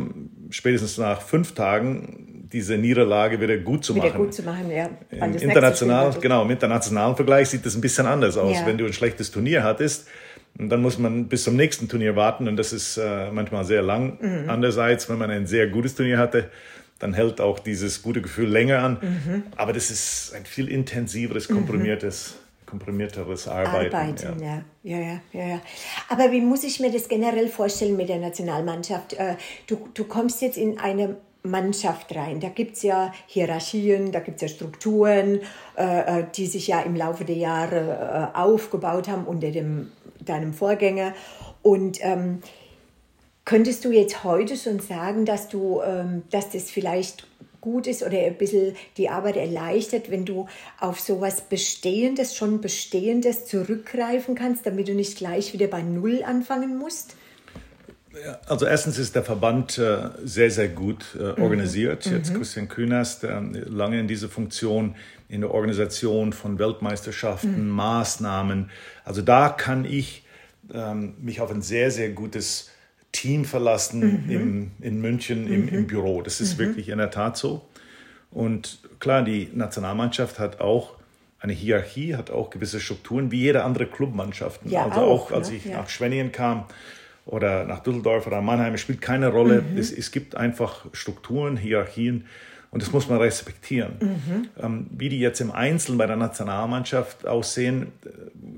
spätestens 0.50 0.98
nach 0.98 1.22
fünf 1.22 1.54
Tagen, 1.54 2.48
diese 2.52 2.76
Niederlage 2.76 3.40
wieder 3.40 3.56
gut 3.56 3.84
zu 3.84 3.94
Wieder 3.94 4.08
machen. 4.08 4.18
gut 4.18 4.34
zu 4.34 4.42
machen, 4.42 4.70
ja. 4.70 4.90
Im, 5.10 5.34
international, 5.36 6.14
genau, 6.20 6.42
Im 6.42 6.50
internationalen 6.50 7.16
Vergleich 7.16 7.48
sieht 7.48 7.64
das 7.64 7.74
ein 7.74 7.80
bisschen 7.80 8.06
anders 8.06 8.36
aus. 8.36 8.58
Ja. 8.60 8.66
Wenn 8.66 8.76
du 8.76 8.84
ein 8.84 8.92
schlechtes 8.92 9.30
Turnier 9.30 9.64
hattest, 9.64 10.06
dann 10.58 10.82
muss 10.82 10.98
man 10.98 11.28
bis 11.28 11.44
zum 11.44 11.56
nächsten 11.56 11.88
Turnier 11.88 12.14
warten 12.14 12.46
und 12.46 12.56
das 12.56 12.74
ist 12.74 12.98
äh, 12.98 13.30
manchmal 13.30 13.64
sehr 13.64 13.80
lang. 13.80 14.18
Mhm. 14.20 14.50
Andererseits, 14.50 15.08
wenn 15.08 15.16
man 15.16 15.30
ein 15.30 15.46
sehr 15.46 15.66
gutes 15.68 15.94
Turnier 15.94 16.18
hatte, 16.18 16.50
dann 17.02 17.14
hält 17.14 17.40
auch 17.40 17.58
dieses 17.58 18.02
gute 18.02 18.22
Gefühl 18.22 18.48
länger 18.48 18.78
an. 18.78 18.98
Mhm. 19.02 19.42
Aber 19.56 19.72
das 19.72 19.90
ist 19.90 20.32
ein 20.36 20.44
viel 20.46 20.68
intensiveres, 20.68 21.48
komprimiertes, 21.48 22.36
komprimierteres 22.64 23.48
Arbeiten. 23.48 23.94
Arbeiten, 23.94 24.40
ja. 24.40 24.62
ja. 24.84 24.98
Ja, 24.98 25.20
ja, 25.32 25.48
ja. 25.48 25.60
Aber 26.08 26.30
wie 26.30 26.40
muss 26.40 26.62
ich 26.62 26.78
mir 26.78 26.92
das 26.92 27.08
generell 27.08 27.48
vorstellen 27.48 27.96
mit 27.96 28.08
der 28.08 28.18
Nationalmannschaft? 28.18 29.14
Äh, 29.14 29.34
Du, 29.66 29.88
du 29.94 30.04
kommst 30.04 30.42
jetzt 30.42 30.56
in 30.56 30.78
eine 30.78 31.16
Mannschaft 31.42 32.14
rein. 32.14 32.38
Da 32.38 32.48
gibt 32.50 32.76
es 32.76 32.84
ja 32.84 33.12
Hierarchien, 33.26 34.12
da 34.12 34.20
gibt 34.20 34.36
es 34.36 34.42
ja 34.42 34.48
Strukturen, 34.48 35.40
äh, 35.76 36.20
äh, 36.20 36.24
die 36.36 36.46
sich 36.46 36.68
ja 36.68 36.82
im 36.82 36.94
Laufe 36.94 37.24
der 37.24 37.36
Jahre 37.36 38.30
aufgebaut 38.34 39.08
haben 39.08 39.24
unter 39.24 39.50
dem, 39.50 39.90
deinem 40.24 40.52
Vorgänger. 40.52 41.14
Und 41.62 41.98
ähm, 42.02 42.42
Könntest 43.44 43.84
du 43.84 43.90
jetzt 43.90 44.24
heute 44.24 44.56
schon 44.56 44.78
sagen, 44.80 45.24
dass 45.24 45.48
du, 45.48 45.80
ähm, 45.82 46.22
dass 46.30 46.50
das 46.50 46.70
vielleicht 46.70 47.26
gut 47.60 47.86
ist 47.86 48.02
oder 48.02 48.18
ein 48.18 48.36
bisschen 48.38 48.74
die 48.96 49.08
Arbeit 49.08 49.36
erleichtert, 49.36 50.10
wenn 50.10 50.24
du 50.24 50.46
auf 50.80 51.00
sowas 51.00 51.40
Bestehendes, 51.42 52.36
schon 52.36 52.60
Bestehendes 52.60 53.46
zurückgreifen 53.46 54.34
kannst, 54.34 54.66
damit 54.66 54.88
du 54.88 54.94
nicht 54.94 55.16
gleich 55.16 55.52
wieder 55.52 55.68
bei 55.68 55.82
Null 55.82 56.22
anfangen 56.24 56.76
musst? 56.76 57.16
Also 58.46 58.66
erstens 58.66 58.98
ist 58.98 59.14
der 59.14 59.22
Verband 59.24 59.78
äh, 59.78 60.10
sehr, 60.22 60.50
sehr 60.50 60.68
gut 60.68 61.16
äh, 61.18 61.32
Mhm. 61.38 61.42
organisiert. 61.42 62.04
Jetzt 62.04 62.34
Christian 62.34 62.68
Künast, 62.68 63.24
äh, 63.24 63.40
lange 63.66 63.98
in 63.98 64.06
dieser 64.06 64.28
Funktion 64.28 64.96
in 65.28 65.40
der 65.40 65.50
Organisation 65.50 66.34
von 66.34 66.58
Weltmeisterschaften, 66.58 67.64
Mhm. 67.68 67.74
Maßnahmen. 67.74 68.70
Also 69.04 69.22
da 69.22 69.48
kann 69.48 69.86
ich 69.86 70.24
ähm, 70.74 71.14
mich 71.20 71.40
auf 71.40 71.50
ein 71.50 71.62
sehr, 71.62 71.90
sehr 71.90 72.10
gutes 72.10 72.68
Team 73.12 73.44
verlassen 73.44 74.24
Mhm. 74.26 74.30
im, 74.30 74.70
in 74.80 75.00
München 75.00 75.46
im, 75.52 75.68
im 75.68 75.86
Büro. 75.86 76.22
Das 76.22 76.40
ist 76.40 76.58
wirklich 76.58 76.88
in 76.88 76.98
der 76.98 77.10
Tat 77.10 77.36
so. 77.36 77.62
Und 78.30 78.78
klar, 79.00 79.22
die 79.22 79.48
Nationalmannschaft 79.54 80.38
hat 80.38 80.60
auch 80.60 80.94
eine 81.38 81.52
Hierarchie, 81.52 82.16
hat 82.16 82.30
auch 82.30 82.50
gewisse 82.50 82.80
Strukturen, 82.80 83.30
wie 83.30 83.40
jede 83.40 83.64
andere 83.64 83.86
Clubmannschaften. 83.86 84.70
Ja, 84.70 84.84
also 84.86 85.00
auch, 85.00 85.30
auch, 85.30 85.32
als 85.36 85.50
ne? 85.50 85.56
ich 85.56 85.64
Ja. 85.66 85.78
nach 85.78 85.88
Schwenningen 85.88 86.32
kam 86.32 86.64
oder 87.26 87.64
nach 87.64 87.80
Düsseldorf 87.80 88.26
oder 88.26 88.40
Mannheim, 88.40 88.76
spielt 88.78 89.00
keine 89.02 89.28
Rolle. 89.28 89.62
Es, 89.76 89.92
es 89.92 90.10
gibt 90.10 90.34
einfach 90.36 90.86
Strukturen, 90.92 91.56
Hierarchien 91.56 92.24
und 92.70 92.80
das 92.82 92.92
muss 92.92 93.08
man 93.08 93.18
respektieren. 93.18 93.92
Ähm, 94.60 94.86
wie 94.90 95.08
die 95.10 95.20
jetzt 95.20 95.40
im 95.40 95.50
Einzelnen 95.50 95.98
bei 95.98 96.06
der 96.06 96.16
Nationalmannschaft 96.16 97.26
aussehen, 97.26 97.88
äh, 98.06 98.08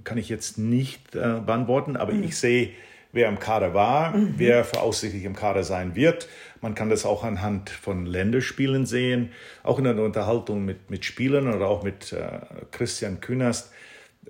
kann 0.05 0.17
ich 0.19 0.29
jetzt 0.29 0.59
nicht 0.59 1.17
äh, 1.17 1.41
beantworten, 1.45 1.97
aber 1.97 2.13
ich 2.13 2.37
sehe, 2.37 2.71
wer 3.15 3.29
im 3.29 3.39
Kader 3.39 3.73
war, 3.73 4.13
wer 4.37 4.65
voraussichtlich 4.65 5.25
im 5.25 5.35
Kader 5.35 5.63
sein 5.63 5.95
wird. 5.95 6.29
Man 6.61 6.75
kann 6.75 6.91
das 6.91 7.07
auch 7.07 7.25
anhand 7.25 7.71
von 7.71 8.07
Länderspielen 8.07 8.87
sehen, 8.87 9.31
auch 9.63 9.79
in 9.79 9.85
der 9.85 9.97
Unterhaltung 9.97 10.65
mit, 10.65 10.91
mit 10.91 11.05
Spielern 11.05 11.53
oder 11.53 11.69
auch 11.69 11.83
mit 11.83 12.13
äh, 12.13 12.41
Christian 12.73 13.21
Künast 13.21 13.73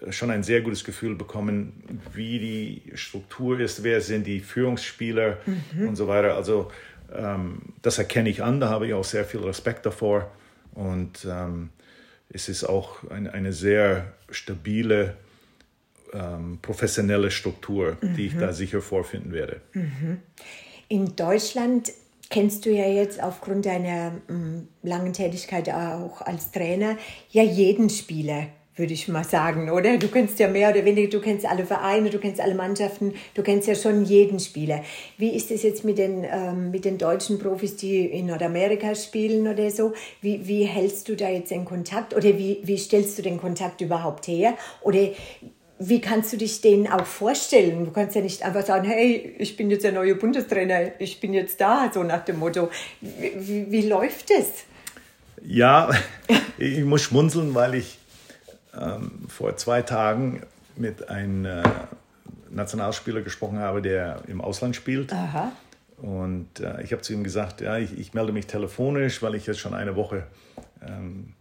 äh, 0.01 0.13
schon 0.13 0.31
ein 0.31 0.43
sehr 0.43 0.61
gutes 0.61 0.85
Gefühl 0.85 1.17
bekommen, 1.17 2.01
wie 2.13 2.39
die 2.39 2.97
Struktur 2.97 3.59
ist, 3.59 3.83
wer 3.83 4.01
sind 4.01 4.27
die 4.27 4.41
Führungsspieler 4.41 5.39
und 5.81 5.97
so 5.97 6.07
weiter. 6.07 6.37
Also 6.37 6.71
ähm, 7.13 7.63
das 7.83 7.99
erkenne 7.99 8.29
ich 8.29 8.43
an, 8.43 8.61
da 8.61 8.69
habe 8.69 8.87
ich 8.87 8.95
auch 8.95 9.05
sehr 9.05 9.25
viel 9.25 9.41
Respekt 9.41 9.87
davor 9.87 10.31
und 10.75 11.27
ähm, 11.29 11.71
es 12.29 12.49
ist 12.49 12.65
auch 12.65 13.09
ein, 13.11 13.29
eine 13.29 13.53
sehr 13.53 14.13
stabile, 14.31 15.17
ähm, 16.15 16.59
professionelle 16.63 17.31
Struktur, 17.31 17.97
die 18.17 18.27
ich 18.27 18.39
da 18.39 18.53
sicher 18.53 18.81
vorfinden 18.81 19.33
werde. 19.33 19.61
In 20.89 21.17
Deutschland 21.17 21.93
kennst 22.31 22.67
du 22.67 22.71
ja 22.71 22.89
jetzt 22.89 23.23
aufgrund 23.23 23.67
deiner 23.67 24.13
mm, 24.29 24.69
langen 24.83 25.13
Tätigkeit 25.13 25.69
auch 25.71 26.21
als 26.23 26.51
Trainer 26.51 26.97
ja 27.31 27.43
jeden 27.43 27.91
Spieler, 27.91 28.47
würde 28.77 28.93
ich 28.93 29.07
mal 29.07 29.25
sagen, 29.25 29.71
oder? 29.71 29.99
Du 29.99 30.09
kennst 30.09 30.39
ja 30.41 30.49
mehr 30.49 30.71
oder 30.71 30.85
weniger, 30.85 31.09
du 31.09 31.21
kennst 31.21 31.47
alle 31.47 31.65
Vereine, 31.65 32.11
du 32.11 32.19
kennst 32.19 32.41
alle 32.41 32.55
Mannschaften, 32.55 33.15
du 33.35 33.43
kennst 33.43 33.69
ja 33.69 33.75
schon 33.75 34.05
jeden 34.05 34.41
Spieler. 34.41 34.83
Wie 35.17 35.31
ist 35.31 35.51
es 35.51 35.63
jetzt 35.63 35.85
mit 35.85 35.99
den, 35.99 36.25
ähm, 36.29 36.71
mit 36.73 36.85
den 36.85 36.99
deutschen 36.99 37.39
Profis, 37.39 37.77
die 37.77 38.05
in 38.05 38.27
Nordamerika 38.27 38.95
spielen 38.97 39.47
oder 39.47 39.71
so? 39.71 39.93
Wie, 40.21 40.47
wie 40.49 40.65
hältst 40.65 41.09
du 41.09 41.15
da 41.15 41.29
jetzt 41.29 41.53
den 41.53 41.65
Kontakt 41.65 42.15
oder 42.17 42.37
wie, 42.37 42.61
wie 42.65 42.79
stellst 42.79 43.17
du 43.17 43.23
den 43.23 43.39
Kontakt 43.39 43.81
überhaupt 43.81 44.27
her? 44.27 44.55
Oder 44.83 45.11
wie 45.79 46.01
kannst 46.01 46.33
du 46.33 46.37
dich 46.37 46.61
denen 46.61 46.87
auch 46.87 47.05
vorstellen? 47.05 47.85
Du 47.85 47.91
kannst 47.91 48.15
ja 48.15 48.23
nicht 48.23 48.43
einfach 48.43 48.65
sagen, 48.65 48.89
hey, 48.89 49.35
ich 49.39 49.57
bin 49.57 49.71
jetzt 49.71 49.85
der 49.85 49.93
neue 49.93 50.15
Bundestrainer, 50.15 51.01
ich 51.01 51.21
bin 51.21 51.35
jetzt 51.35 51.61
da, 51.61 51.91
so 51.93 52.03
nach 52.03 52.25
dem 52.25 52.39
Motto. 52.39 52.71
Wie, 53.01 53.67
wie, 53.71 53.83
läuft 53.83 54.31
es? 54.31 54.65
Ja, 55.43 55.91
ich 56.59 56.85
muss 56.85 57.03
schmunzeln, 57.03 57.55
weil 57.55 57.75
ich 57.75 57.99
ähm, 58.81 59.27
vor 59.29 59.57
zwei 59.57 59.83
Tagen 59.83 60.43
mit 60.77 61.09
einem 61.09 61.45
äh, 61.45 61.63
Nationalspieler 62.51 63.23
gesprochen 63.23 63.59
habe, 63.59 63.83
der 63.83 64.23
im 64.29 64.41
Ausland 64.41 64.77
spielt. 64.77 65.13
Aha. 65.13 65.53
Und 65.99 66.61
äh, 66.61 66.83
ich 66.83 66.93
habe 66.93 67.03
zu 67.03 67.13
ihm 67.13 67.25
gesagt, 67.25 67.61
ja, 67.61 67.79
ich, 67.79 67.99
ich, 67.99 68.15
melde 68.15 68.33
mich 68.33 68.47
telefonisch, 68.47 69.23
weil 69.23 69.35
ich 69.35 69.47
jetzt 69.47 69.59
schon 69.61 69.75
eine 69.75 69.97
Woche 69.97 70.25
ähm, 70.87 71.35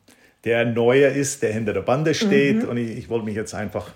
der 0.43 0.65
Neue 0.65 1.07
ist, 1.07 1.43
der 1.43 1.53
hinter 1.53 1.73
der 1.73 1.81
Bande 1.81 2.13
steht. 2.13 2.63
Mhm. 2.63 2.69
Und 2.69 2.77
ich, 2.77 2.97
ich 2.97 3.09
wollte 3.09 3.25
mich 3.25 3.35
jetzt 3.35 3.53
einfach 3.53 3.91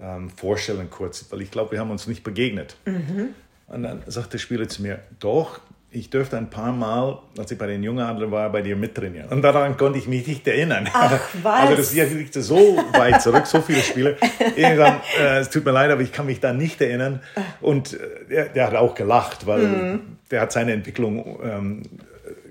ähm, 0.00 0.30
vorstellen 0.30 0.88
kurz, 0.90 1.26
weil 1.30 1.42
ich 1.42 1.50
glaube, 1.50 1.72
wir 1.72 1.80
haben 1.80 1.90
uns 1.90 2.06
nicht 2.06 2.22
begegnet. 2.22 2.76
Mhm. 2.84 3.34
Und 3.68 3.82
dann 3.82 4.02
sagt 4.06 4.32
der 4.32 4.38
Spieler 4.38 4.68
zu 4.68 4.82
mir, 4.82 5.00
doch, 5.18 5.60
ich 5.90 6.10
dürfte 6.10 6.36
ein 6.36 6.50
paar 6.50 6.72
Mal, 6.72 7.18
als 7.38 7.50
ich 7.50 7.58
bei 7.58 7.66
den 7.66 7.82
Jungadlern 7.82 8.30
war, 8.30 8.50
bei 8.50 8.60
dir 8.60 8.76
mittrainieren. 8.76 9.30
Und 9.30 9.42
daran 9.42 9.76
konnte 9.76 9.98
ich 9.98 10.06
mich 10.06 10.26
nicht 10.26 10.46
erinnern. 10.46 10.88
Ach, 10.92 11.18
was? 11.42 11.60
Also 11.60 11.76
das 11.76 12.12
liegt 12.12 12.34
so 12.34 12.76
weit 12.92 13.22
zurück, 13.22 13.46
so 13.46 13.60
viele 13.62 13.80
Spiele. 13.80 14.16
Irgendwann, 14.56 15.00
äh, 15.18 15.38
es 15.38 15.50
tut 15.50 15.64
mir 15.64 15.70
leid, 15.70 15.90
aber 15.90 16.02
ich 16.02 16.12
kann 16.12 16.26
mich 16.26 16.40
da 16.40 16.52
nicht 16.52 16.80
erinnern. 16.80 17.20
Und 17.60 17.94
äh, 17.94 17.98
der, 18.28 18.44
der, 18.46 18.66
hat 18.66 18.74
auch 18.74 18.94
gelacht, 18.94 19.46
weil 19.46 19.66
mhm. 19.66 20.00
der 20.30 20.42
hat 20.42 20.52
seine 20.52 20.72
Entwicklung 20.72 21.40
ähm, 21.42 21.82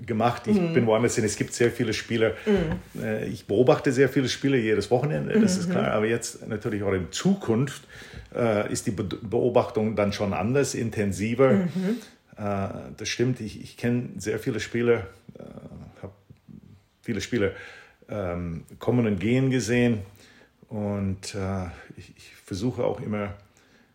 gemacht. 0.06 0.46
Ich 0.46 0.56
mhm. 0.56 0.72
bin 0.72 0.86
woanders 0.86 1.16
hin. 1.16 1.24
Es 1.24 1.36
gibt 1.36 1.52
sehr 1.52 1.70
viele 1.70 1.92
Spieler. 1.92 2.32
Mhm. 2.46 3.02
Äh, 3.02 3.26
ich 3.26 3.46
beobachte 3.46 3.92
sehr 3.92 4.08
viele 4.08 4.28
Spieler 4.28 4.56
jedes 4.56 4.90
Wochenende, 4.90 5.38
das 5.40 5.58
ist 5.58 5.70
klar. 5.70 5.92
Aber 5.92 6.06
jetzt 6.06 6.46
natürlich 6.48 6.82
auch 6.82 6.92
in 6.92 7.10
Zukunft 7.12 7.82
äh, 8.34 8.72
ist 8.72 8.86
die 8.86 8.92
Be 8.92 9.04
Beobachtung 9.04 9.96
dann 9.96 10.12
schon 10.12 10.32
anders, 10.32 10.74
intensiver. 10.74 11.52
Mhm. 11.52 11.98
Äh, 12.36 12.68
das 12.96 13.08
stimmt. 13.08 13.40
Ich, 13.40 13.60
ich 13.62 13.76
kenne 13.76 14.10
sehr 14.18 14.38
viele 14.38 14.60
Spieler, 14.60 15.06
äh, 15.38 16.02
habe 16.02 16.12
viele 17.02 17.20
Spieler 17.20 17.52
ähm, 18.08 18.64
kommen 18.78 19.06
und 19.06 19.18
gehen 19.18 19.50
gesehen. 19.50 20.00
Und 20.68 21.34
äh, 21.34 21.66
ich, 21.96 22.12
ich, 22.16 22.32
versuche 22.44 22.84
auch 22.84 23.00
immer 23.00 23.34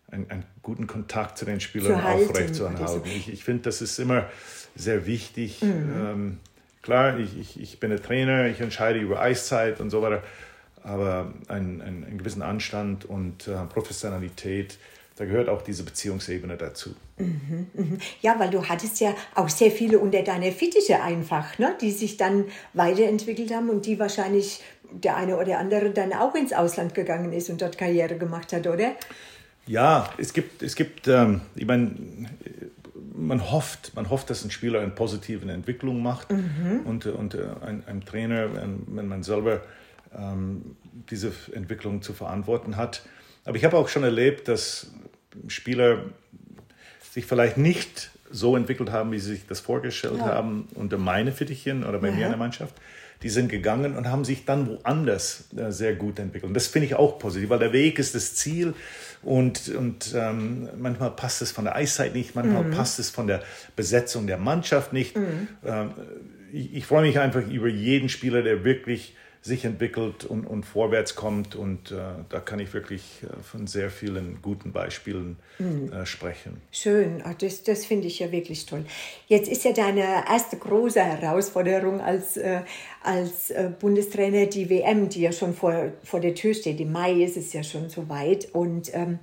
einen, 0.10 0.30
einen, 0.30 0.44
guten 0.62 0.88
Kontakt 0.88 1.38
zu 1.38 1.46
den 1.46 1.60
Spielern 1.60 2.02
aufrechtzuerhalten. 2.02 3.02
Ich, 3.06 3.32
ich 3.32 3.44
finde, 3.44 3.64
das 3.64 3.82
ist 3.82 3.98
immer 3.98 4.28
sehr 4.76 5.06
wichtig. 5.06 5.62
Mhm. 5.62 5.94
Ähm, 5.96 6.38
klar, 6.82 7.20
ich, 7.20 7.38
ich, 7.40 7.62
ich 7.62 7.80
bin 7.80 7.90
der 7.90 8.02
Trainer, 8.02 8.48
ich 8.48 8.62
entscheide 8.62 9.00
über 9.00 9.22
Eiszeit 9.22 9.80
und 9.80 9.90
so 9.90 10.02
weiter, 10.02 10.24
aber 10.84 11.34
einen, 11.48 11.82
einen, 11.82 12.04
einen 12.04 12.18
gewissen 12.18 12.42
Anstand 12.42 13.06
und 13.06 13.48
äh, 13.48 13.56
Professionalität, 13.72 14.78
da 15.18 15.26
gehört 15.26 15.50
auch 15.50 15.62
diese 15.62 15.84
Beziehungsebene 15.84 16.58
dazu. 16.58 16.96
Mhm, 17.18 17.68
mh. 17.74 17.98
Ja, 18.22 18.40
weil 18.40 18.50
du 18.50 18.68
hattest 18.68 19.00
ja 19.00 19.14
auch 19.36 19.50
sehr 19.50 19.70
viele 19.70 20.00
unter 20.00 20.24
deiner 20.24 20.52
Fittiche 20.52 21.02
einfach, 21.02 21.60
ne? 21.60 21.76
die 21.80 21.92
sich 21.92 22.18
dann 22.18 22.46
weiterentwickelt 22.74 23.54
haben 23.54 23.70
und 23.70 23.86
die 23.86 24.00
wahrscheinlich 24.00 24.62
der 24.92 25.16
eine 25.18 25.38
oder 25.38 25.60
andere 25.60 25.92
dann 25.92 26.14
auch 26.14 26.34
ins 26.36 26.54
Ausland 26.54 26.96
gegangen 26.96 27.34
ist 27.34 27.50
und 27.50 27.62
dort 27.62 27.78
Karriere 27.78 28.18
gemacht 28.18 28.52
hat, 28.52 28.68
oder? 28.68 28.96
Ja, 29.68 30.10
es 30.18 30.34
gibt, 30.34 30.64
es 30.64 30.76
gibt 30.76 31.08
ähm, 31.08 31.42
ich 31.56 31.66
meine, 31.66 31.92
man 33.22 33.52
hofft, 33.52 33.96
man 33.96 34.10
hofft, 34.10 34.30
dass 34.30 34.44
ein 34.44 34.52
Spieler 34.52 34.82
eine 34.82 34.92
positive 34.92 35.50
Entwicklung 35.52 36.02
macht 36.02 36.32
mhm. 36.32 36.82
und, 36.86 37.06
und 37.06 37.36
ein, 37.62 37.84
ein 37.86 38.02
Trainer, 38.02 38.50
wenn 38.88 39.08
man 39.08 39.24
selber 39.24 39.62
ähm, 40.18 40.76
diese 41.10 41.32
Entwicklung 41.54 42.02
zu 42.02 42.14
verantworten 42.14 42.76
hat. 42.76 43.04
Aber 43.46 43.58
ich 43.58 43.66
habe 43.66 43.78
auch 43.78 43.88
schon 43.88 44.04
erlebt, 44.04 44.48
dass 44.48 44.92
Spieler 45.48 46.06
sich 47.12 47.26
vielleicht 47.26 47.58
nicht 47.58 48.12
so 48.30 48.56
entwickelt 48.56 48.92
haben, 48.92 49.12
wie 49.12 49.20
sie 49.20 49.32
sich 49.32 49.48
das 49.48 49.60
vorgestellt 49.60 50.18
ja. 50.18 50.26
haben 50.26 50.68
unter 50.76 50.98
meine 50.98 51.32
Fittichen 51.32 51.84
oder 51.84 52.00
bei 52.00 52.10
ja. 52.10 52.14
mir 52.14 52.26
in 52.26 52.32
der 52.32 52.38
Mannschaft. 52.38 52.76
Die 53.24 53.30
sind 53.30 53.50
gegangen 53.50 53.96
und 53.96 54.10
haben 54.10 54.26
sich 54.26 54.46
dann 54.46 54.68
woanders 54.68 55.46
äh, 55.56 55.72
sehr 55.72 55.96
gut 55.96 56.20
entwickelt. 56.20 56.50
Und 56.50 56.54
das 56.54 56.68
finde 56.68 56.88
ich 56.88 56.96
auch 56.96 57.20
positiv, 57.20 57.50
weil 57.50 57.60
der 57.60 57.74
Weg 57.74 58.00
ist 58.00 58.16
das 58.16 58.36
Ziel 58.36 58.74
und, 59.22 59.70
und 59.70 60.14
ähm, 60.16 60.70
manchmal 60.78 61.12
passt 61.12 61.42
es 61.42 61.52
von 61.52 61.66
der 61.66 61.76
Eiszeit 61.76 62.16
nicht, 62.16 62.36
manchmal 62.36 62.64
mhm. 62.64 62.72
passt 62.72 63.00
es 63.00 63.10
von 63.10 63.28
der 63.28 63.42
Besetzung 63.76 64.28
der 64.28 64.38
Mannschaft 64.38 64.94
nicht. 64.94 65.16
Mhm. 65.16 65.48
Ähm, 65.66 65.92
ich, 66.52 66.74
ich 66.74 66.86
freue 66.86 67.04
mich 67.04 67.20
einfach 67.20 67.48
über 67.48 67.68
jeden 67.68 68.10
Spieler, 68.10 68.42
der 68.42 68.64
wirklich 68.64 69.16
sich 69.44 69.66
entwickelt 69.66 70.24
und, 70.24 70.46
und 70.46 70.66
vorwärts 70.66 71.16
kommt. 71.16 71.56
Und 71.56 71.92
äh, 71.92 71.96
da 72.30 72.40
kann 72.40 72.60
ich 72.60 72.74
wirklich 72.74 73.24
äh, 73.24 73.42
von 73.42 73.66
sehr 73.66 73.90
vielen 73.90 74.40
guten 74.42 74.72
Beispielen 74.72 75.38
mhm. 75.58 75.92
äh, 75.92 76.06
sprechen. 76.06 76.62
Schön, 76.72 77.24
Ach, 77.26 77.34
das, 77.34 77.64
das 77.64 77.86
finde 77.86 78.08
ich 78.08 78.20
ja 78.20 78.32
wirklich 78.32 78.68
toll. 78.68 78.86
Jetzt 79.28 79.50
ist 79.50 79.64
ja 79.64 79.74
deine 79.74 80.26
erste 80.30 80.58
große 80.58 81.02
Herausforderung 81.02 82.02
als, 82.02 82.38
äh, 82.38 82.62
als 83.04 83.50
äh, 83.50 83.72
Bundestrainer 83.80 84.46
die 84.46 84.70
WM, 84.70 85.10
die 85.10 85.22
ja 85.22 85.32
schon 85.32 85.56
vor, 85.56 85.92
vor 86.04 86.20
der 86.20 86.36
Tür 86.36 86.54
steht. 86.54 86.80
Im 86.80 86.92
Mai 86.92 87.24
ist 87.24 87.36
es 87.36 87.52
ja 87.54 87.64
schon 87.64 87.90
soweit. 87.90 88.48
Und 88.54 88.94
ähm, 88.94 89.20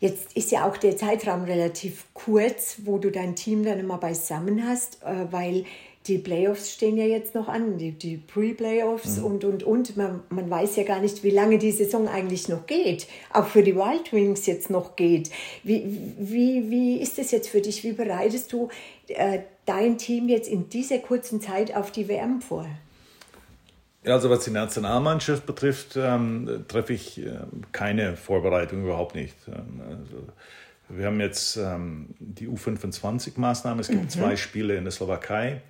Jetzt 0.00 0.34
ist 0.34 0.50
ja 0.50 0.66
auch 0.66 0.78
der 0.78 0.96
Zeitraum 0.96 1.44
relativ 1.44 2.06
kurz, 2.14 2.78
wo 2.84 2.96
du 2.96 3.10
dein 3.10 3.36
Team 3.36 3.66
dann 3.66 3.78
immer 3.78 3.98
beisammen 3.98 4.66
hast, 4.66 5.02
äh, 5.02 5.30
weil 5.30 5.66
die 6.06 6.18
Playoffs 6.18 6.72
stehen 6.72 6.96
ja 6.96 7.04
jetzt 7.04 7.34
noch 7.34 7.48
an, 7.48 7.76
die, 7.76 7.92
die 7.92 8.16
Pre-Playoffs 8.16 9.18
mhm. 9.18 9.24
und, 9.24 9.44
und, 9.44 9.62
und. 9.62 9.96
Man, 9.96 10.20
man 10.30 10.48
weiß 10.48 10.76
ja 10.76 10.84
gar 10.84 11.00
nicht, 11.00 11.22
wie 11.22 11.30
lange 11.30 11.58
die 11.58 11.72
Saison 11.72 12.08
eigentlich 12.08 12.48
noch 12.48 12.66
geht, 12.66 13.06
auch 13.32 13.46
für 13.46 13.62
die 13.62 13.76
Wild 13.76 14.12
Wings 14.12 14.46
jetzt 14.46 14.70
noch 14.70 14.96
geht. 14.96 15.30
Wie, 15.62 15.84
wie, 16.18 16.70
wie 16.70 16.96
ist 16.96 17.18
es 17.18 17.30
jetzt 17.30 17.50
für 17.50 17.60
dich? 17.60 17.84
Wie 17.84 17.92
bereitest 17.92 18.52
du 18.52 18.70
äh, 19.08 19.40
dein 19.66 19.98
Team 19.98 20.28
jetzt 20.28 20.48
in 20.48 20.70
dieser 20.70 20.98
kurzen 20.98 21.42
Zeit 21.42 21.76
auf 21.76 21.90
die 21.90 22.08
WM 22.08 22.40
vor? 22.40 22.66
Also 24.06 24.30
was 24.30 24.44
die 24.44 24.50
Nationalmannschaft 24.50 25.44
betrifft, 25.44 25.96
ähm, 25.96 26.64
treffe 26.66 26.94
ich 26.94 27.18
äh, 27.18 27.40
keine 27.72 28.16
Vorbereitung 28.16 28.84
überhaupt 28.84 29.14
nicht. 29.14 29.36
Ähm, 29.48 29.82
also, 29.86 30.26
wir 30.88 31.06
haben 31.06 31.20
jetzt 31.20 31.56
ähm, 31.56 32.06
die 32.18 32.48
U25-Maßnahme. 32.48 33.80
Es 33.80 33.88
gibt 33.88 34.02
mhm. 34.02 34.08
zwei 34.08 34.36
Spiele 34.36 34.76
in 34.76 34.84
der 34.84 34.92
Slowakei 34.92 35.60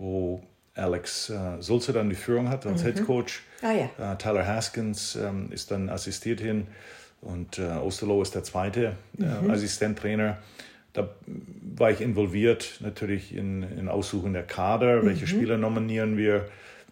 wo 0.00 0.42
Alex 0.74 1.30
äh, 1.30 1.60
Sulzer 1.60 1.92
dann 1.92 2.08
die 2.08 2.16
Führung 2.16 2.48
hat 2.48 2.66
als 2.66 2.82
mhm. 2.82 2.86
Head 2.86 3.06
Coach. 3.06 3.42
Ah, 3.62 3.72
ja. 3.72 4.12
äh, 4.12 4.16
Tyler 4.16 4.46
Haskins 4.46 5.14
ähm, 5.16 5.52
ist 5.52 5.70
dann 5.70 5.90
assistiert 5.90 6.40
hin 6.40 6.66
und 7.20 7.58
äh, 7.58 7.70
Osterloh 7.72 8.22
ist 8.22 8.34
der 8.34 8.42
zweite 8.42 8.96
äh, 9.18 9.24
mhm. 9.24 9.50
Assistenttrainer. 9.50 10.38
Da 10.92 11.08
war 11.76 11.90
ich 11.90 12.00
involviert 12.00 12.78
natürlich 12.80 13.34
in, 13.34 13.62
in 13.62 13.88
Aussuchen 13.88 14.32
der 14.32 14.42
Kader, 14.42 15.04
welche 15.04 15.24
mhm. 15.24 15.28
Spieler 15.28 15.58
nominieren 15.58 16.16
wir 16.16 16.48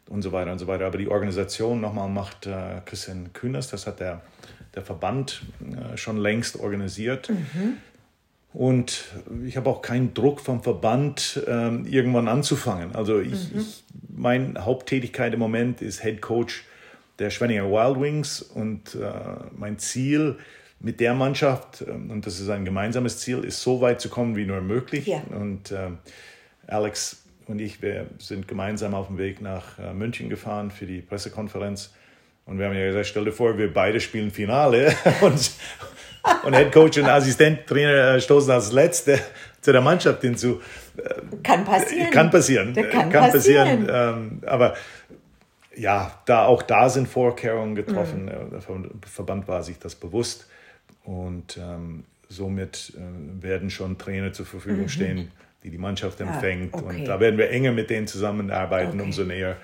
und 0.08 0.22
so 0.22 0.32
weiter 0.32 0.52
und 0.52 0.58
so 0.58 0.66
weiter. 0.66 0.86
Aber 0.86 0.98
die 0.98 1.08
Organisation 1.08 1.80
nochmal 1.80 2.08
macht 2.08 2.46
äh, 2.46 2.80
Christian 2.84 3.32
Kühners, 3.32 3.68
das 3.68 3.86
hat 3.86 4.00
der, 4.00 4.20
der 4.74 4.82
Verband 4.82 5.42
äh, 5.60 5.96
schon 5.96 6.18
längst 6.18 6.60
organisiert. 6.60 7.30
Mhm. 7.30 7.78
Und 8.52 9.04
ich 9.46 9.56
habe 9.56 9.68
auch 9.68 9.82
keinen 9.82 10.14
Druck 10.14 10.40
vom 10.40 10.62
Verband, 10.62 11.42
ähm, 11.46 11.84
irgendwann 11.86 12.28
anzufangen. 12.28 12.94
Also 12.94 13.20
ich, 13.20 13.52
mhm. 13.52 13.60
ich, 13.60 13.84
meine 14.08 14.64
Haupttätigkeit 14.64 15.34
im 15.34 15.38
Moment 15.38 15.82
ist 15.82 16.02
Head 16.02 16.22
Coach 16.22 16.64
der 17.18 17.30
Schwenninger 17.30 17.70
Wild 17.70 18.00
Wings 18.00 18.42
und 18.42 18.94
äh, 18.94 19.10
mein 19.56 19.78
Ziel 19.78 20.38
mit 20.80 21.00
der 21.00 21.14
Mannschaft, 21.14 21.82
äh, 21.82 21.90
und 21.90 22.26
das 22.26 22.40
ist 22.40 22.48
ein 22.48 22.64
gemeinsames 22.64 23.18
Ziel, 23.18 23.44
ist 23.44 23.60
so 23.60 23.80
weit 23.80 24.00
zu 24.00 24.08
kommen 24.08 24.36
wie 24.36 24.46
nur 24.46 24.60
möglich. 24.60 25.06
Ja. 25.06 25.22
Und 25.30 25.70
äh, 25.70 25.90
Alex 26.66 27.22
und 27.46 27.60
ich, 27.60 27.82
wir 27.82 28.06
sind 28.18 28.46
gemeinsam 28.46 28.94
auf 28.94 29.08
dem 29.08 29.18
Weg 29.18 29.40
nach 29.40 29.78
äh, 29.78 29.92
München 29.94 30.28
gefahren 30.28 30.70
für 30.70 30.86
die 30.86 31.00
Pressekonferenz. 31.00 31.92
Und 32.44 32.58
wir 32.58 32.66
haben 32.66 32.74
ja 32.74 32.86
gesagt, 32.86 33.06
stell 33.06 33.24
dir 33.24 33.32
vor, 33.32 33.58
wir 33.58 33.72
beide 33.72 34.00
spielen 34.00 34.30
Finale 34.30 34.94
und, 35.20 35.50
und 36.44 36.54
Head 36.56 36.72
Coach 36.72 36.98
und 36.98 37.06
Assistenttrainer 37.06 38.14
äh, 38.14 38.20
stoßen 38.20 38.50
als 38.50 38.72
Letzte 38.72 39.18
zu 39.60 39.72
der 39.72 39.80
Mannschaft 39.80 40.22
hinzu. 40.22 40.60
Kann 41.42 41.64
passieren. 41.64 42.10
Kann 42.10 42.30
passieren. 42.30 42.74
kann, 42.74 43.10
kann 43.10 43.30
passieren. 43.30 43.86
passieren. 43.86 43.88
Ähm, 43.90 44.42
aber 44.46 44.74
ja, 45.76 46.12
da 46.26 46.46
auch 46.46 46.62
da 46.62 46.88
sind 46.88 47.08
Vorkehrungen 47.08 47.74
getroffen. 47.74 48.24
Mhm. 48.24 48.50
Der 48.50 48.60
Verband 49.06 49.48
war 49.48 49.62
sich 49.62 49.78
das 49.78 49.94
bewusst 49.94 50.48
und 51.04 51.56
ähm, 51.56 52.04
somit 52.28 52.92
äh, 52.96 53.42
werden 53.42 53.70
schon 53.70 53.96
Trainer 53.96 54.32
zur 54.32 54.46
Verfügung 54.46 54.82
mhm. 54.82 54.88
stehen, 54.88 55.30
die 55.62 55.70
die 55.70 55.78
Mannschaft 55.78 56.20
ah, 56.20 56.24
empfängt. 56.24 56.74
Ah, 56.74 56.78
okay. 56.78 57.00
Und 57.00 57.04
da 57.06 57.20
werden 57.20 57.38
wir 57.38 57.50
enger 57.50 57.72
mit 57.72 57.90
denen 57.90 58.06
zusammenarbeiten, 58.06 58.94
okay. 58.94 59.02
umso 59.02 59.24
näher 59.24 59.56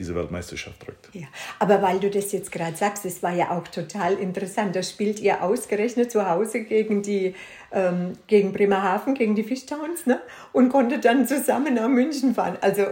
diese 0.00 0.14
Weltmeisterschaft 0.14 0.84
drückt. 0.84 1.14
Ja, 1.14 1.28
aber 1.58 1.82
weil 1.82 2.00
du 2.00 2.10
das 2.10 2.32
jetzt 2.32 2.50
gerade 2.50 2.76
sagst, 2.76 3.04
es 3.04 3.22
war 3.22 3.34
ja 3.34 3.50
auch 3.50 3.68
total 3.68 4.14
interessant. 4.14 4.74
Da 4.74 4.82
spielt 4.82 5.20
ihr 5.20 5.42
ausgerechnet 5.42 6.10
zu 6.10 6.28
Hause 6.28 6.64
gegen 6.64 7.02
die 7.02 7.34
ähm, 7.70 8.14
gegen 8.26 8.52
Bremerhaven, 8.52 9.14
gegen 9.14 9.36
die 9.36 9.44
Fischtowns, 9.44 10.06
ne? 10.06 10.20
Und 10.52 10.70
konntet 10.70 11.04
dann 11.04 11.28
zusammen 11.28 11.74
nach 11.74 11.88
München 11.88 12.34
fahren. 12.34 12.56
Also 12.60 12.86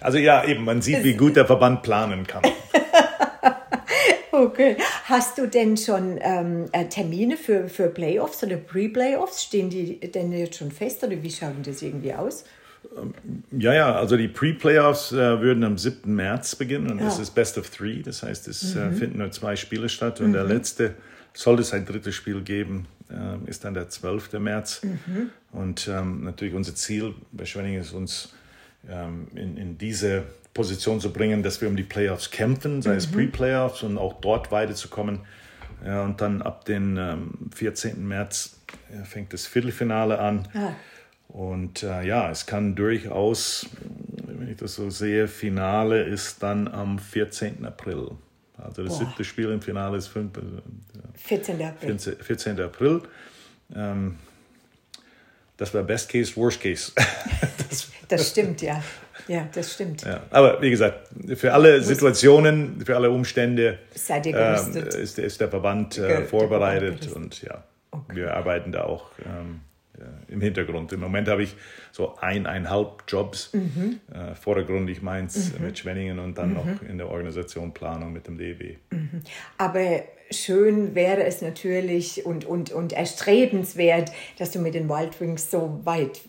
also 0.00 0.18
ja, 0.18 0.44
eben, 0.44 0.64
man 0.64 0.82
sieht, 0.82 1.04
wie 1.04 1.14
gut 1.14 1.36
der 1.36 1.46
Verband 1.46 1.82
planen 1.82 2.26
kann. 2.26 2.42
okay. 4.32 4.76
Hast 5.04 5.38
du 5.38 5.46
denn 5.46 5.76
schon 5.76 6.18
ähm, 6.20 6.66
äh, 6.72 6.86
Termine 6.86 7.36
für, 7.36 7.68
für 7.68 7.88
Playoffs 7.88 8.42
oder 8.42 8.56
Pre-Playoffs? 8.56 9.42
Stehen 9.42 9.70
die 9.70 9.98
denn 9.98 10.32
jetzt 10.32 10.58
schon 10.58 10.70
fest 10.70 11.02
oder 11.02 11.22
wie 11.22 11.30
schaut 11.30 11.54
das 11.64 11.82
irgendwie 11.82 12.14
aus? 12.14 12.44
Ja, 13.50 13.74
ja, 13.74 13.94
also 13.94 14.16
die 14.16 14.28
Pre-Playoffs 14.28 15.12
äh, 15.12 15.40
würden 15.40 15.64
am 15.64 15.78
7. 15.78 16.14
März 16.14 16.56
beginnen 16.56 16.90
und 16.90 16.98
ja. 16.98 17.04
das 17.04 17.18
ist 17.18 17.30
Best 17.30 17.56
of 17.58 17.70
Three. 17.70 18.02
Das 18.02 18.22
heißt, 18.22 18.48
es 18.48 18.74
äh, 18.74 18.78
mhm. 18.78 18.92
äh, 18.92 18.96
finden 18.96 19.18
nur 19.18 19.30
zwei 19.30 19.56
Spiele 19.56 19.88
statt 19.88 20.20
und 20.20 20.28
mhm. 20.28 20.32
der 20.34 20.44
letzte, 20.44 20.94
sollte 21.32 21.62
es 21.62 21.72
ein 21.72 21.86
drittes 21.86 22.14
Spiel 22.14 22.42
geben, 22.42 22.86
äh, 23.10 23.48
ist 23.48 23.64
dann 23.64 23.74
der 23.74 23.88
12. 23.88 24.34
März. 24.34 24.82
Mhm. 24.82 25.30
Und 25.52 25.88
ähm, 25.88 26.24
natürlich 26.24 26.54
unser 26.54 26.74
Ziel 26.74 27.14
bei 27.32 27.44
Schwenning 27.44 27.78
ist 27.78 27.92
uns 27.92 28.34
ähm, 28.88 29.28
in, 29.34 29.56
in 29.56 29.78
diese 29.78 30.24
Position 30.54 31.00
zu 31.00 31.12
bringen, 31.12 31.42
dass 31.42 31.60
wir 31.60 31.68
um 31.68 31.76
die 31.76 31.82
Playoffs 31.82 32.30
kämpfen, 32.30 32.82
sei 32.82 32.94
es 32.94 33.08
mhm. 33.08 33.14
Pre-Playoffs 33.14 33.82
und 33.82 33.96
auch 33.96 34.20
dort 34.20 34.50
weiterzukommen. 34.50 35.20
Ja, 35.84 36.02
und 36.04 36.20
dann 36.20 36.42
ab 36.42 36.64
dem 36.64 36.96
ähm, 36.96 37.30
14. 37.54 38.06
März 38.06 38.58
äh, 38.92 39.04
fängt 39.04 39.32
das 39.32 39.46
Viertelfinale 39.46 40.18
an. 40.18 40.46
Ah. 40.54 40.72
Und 41.32 41.82
äh, 41.82 42.02
ja, 42.02 42.30
es 42.30 42.44
kann 42.44 42.74
durchaus, 42.74 43.66
wenn 44.26 44.50
ich 44.50 44.58
das 44.58 44.74
so 44.74 44.90
sehe, 44.90 45.26
Finale 45.28 46.02
ist 46.02 46.42
dann 46.42 46.68
am 46.68 46.98
14. 46.98 47.64
April. 47.64 48.10
Also 48.58 48.84
das 48.84 48.98
Boah. 48.98 49.06
siebte 49.06 49.24
Spiel 49.24 49.50
im 49.50 49.62
Finale 49.62 49.96
ist 49.96 50.08
5, 50.08 50.36
äh, 50.36 50.40
14. 51.16 51.62
April. 51.62 51.98
14. 51.98 52.60
April. 52.60 53.02
Ähm, 53.74 54.18
das 55.56 55.72
war 55.72 55.82
Best 55.84 56.10
Case, 56.10 56.36
Worst 56.36 56.60
Case. 56.60 56.92
das, 57.70 57.88
das, 58.08 58.28
stimmt, 58.28 58.60
ja. 58.60 58.82
Ja, 59.26 59.48
das 59.54 59.72
stimmt. 59.72 60.02
Ja, 60.02 60.24
aber 60.30 60.60
wie 60.60 60.70
gesagt, 60.70 61.08
für 61.36 61.54
alle 61.54 61.80
Situationen, 61.80 62.84
für 62.84 62.96
alle 62.96 63.10
Umstände 63.10 63.78
ähm, 64.10 64.76
ist, 64.76 65.18
ist, 65.18 65.40
der 65.40 65.48
Verband 65.48 65.96
äh, 65.96 66.24
vorbereitet 66.24 67.10
und 67.12 67.40
ja, 67.42 67.62
okay. 67.90 68.16
wir 68.16 68.34
arbeiten 68.34 68.72
da 68.72 68.84
auch 68.84 69.06
ähm, 69.24 69.60
im 70.28 70.40
Hintergrund. 70.40 70.92
Im 70.92 71.00
Moment 71.00 71.28
habe 71.28 71.42
ich 71.42 71.54
so 71.92 72.16
eineinhalb 72.16 73.04
Jobs. 73.08 73.52
Mhm. 73.52 74.00
Äh, 74.12 74.34
vordergründig 74.34 75.02
meins 75.02 75.52
mhm. 75.52 75.66
mit 75.66 75.78
Schwenningen 75.78 76.18
und 76.18 76.38
dann 76.38 76.50
mhm. 76.50 76.54
noch 76.54 76.82
in 76.88 76.98
der 76.98 77.08
Organisation 77.08 77.72
Planung 77.74 78.12
mit 78.12 78.26
dem 78.26 78.38
DEW. 78.38 78.76
Mhm. 78.90 79.22
Aber 79.58 80.02
schön 80.30 80.94
wäre 80.94 81.24
es 81.24 81.42
natürlich 81.42 82.24
und, 82.24 82.44
und, 82.44 82.72
und 82.72 82.92
erstrebenswert, 82.92 84.12
dass 84.38 84.50
du 84.50 84.60
mit 84.60 84.74
den 84.74 84.88
Wild 84.88 85.20
Wings 85.20 85.50
so 85.50 85.80
weit 85.84 86.22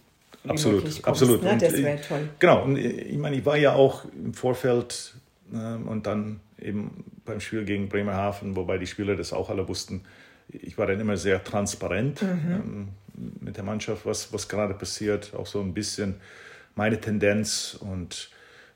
absolut, 0.46 0.82
kommst, 0.82 1.08
absolut. 1.08 1.44
Ne? 1.44 1.58
Das 1.58 1.74
wäre 1.74 2.02
toll. 2.02 2.30
Genau, 2.40 2.64
und 2.64 2.78
ich 2.78 3.18
meine, 3.18 3.38
ich 3.38 3.46
war 3.46 3.58
ja 3.58 3.74
auch 3.74 4.06
im 4.14 4.34
Vorfeld 4.34 5.16
äh, 5.54 5.58
und 5.58 6.06
dann 6.06 6.42
eben 6.62 7.06
beim 7.26 7.40
Spiel 7.40 7.64
gegen 7.64 7.88
Bremerhaven, 7.88 8.56
wobei 8.56 8.78
die 8.78 8.88
Spieler 8.88 9.16
das 9.16 9.32
auch 9.32 9.50
alle 9.50 9.68
wussten. 9.68 10.04
Ich 10.50 10.78
war 10.78 10.88
dann 10.88 11.00
immer 11.00 11.16
sehr 11.16 11.44
transparent. 11.44 12.22
Mhm. 12.22 12.52
Ähm, 12.52 12.88
mit 13.14 13.58
der 13.58 13.64
Mannschaft, 13.64 14.06
was, 14.06 14.34
was 14.34 14.48
gerade 14.48 14.74
passiert, 14.74 15.34
auch 15.34 15.48
so 15.48 15.62
ein 15.62 15.74
bisschen 15.74 16.16
meine 16.76 17.00
Tendenz 17.00 17.78
und 17.80 18.32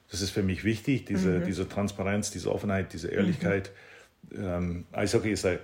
das 0.09 0.21
ist 0.21 0.29
für 0.31 0.43
mich 0.43 0.63
wichtig, 0.63 1.05
diese, 1.05 1.39
mhm. 1.39 1.45
diese 1.45 1.67
Transparenz, 1.67 2.31
diese 2.31 2.51
Offenheit, 2.51 2.93
diese 2.93 3.09
Ehrlichkeit. 3.09 3.71
Mhm. 4.29 4.43
Ähm, 4.43 4.85
Eishockey 4.93 5.31
ist 5.31 5.45
ein 5.45 5.59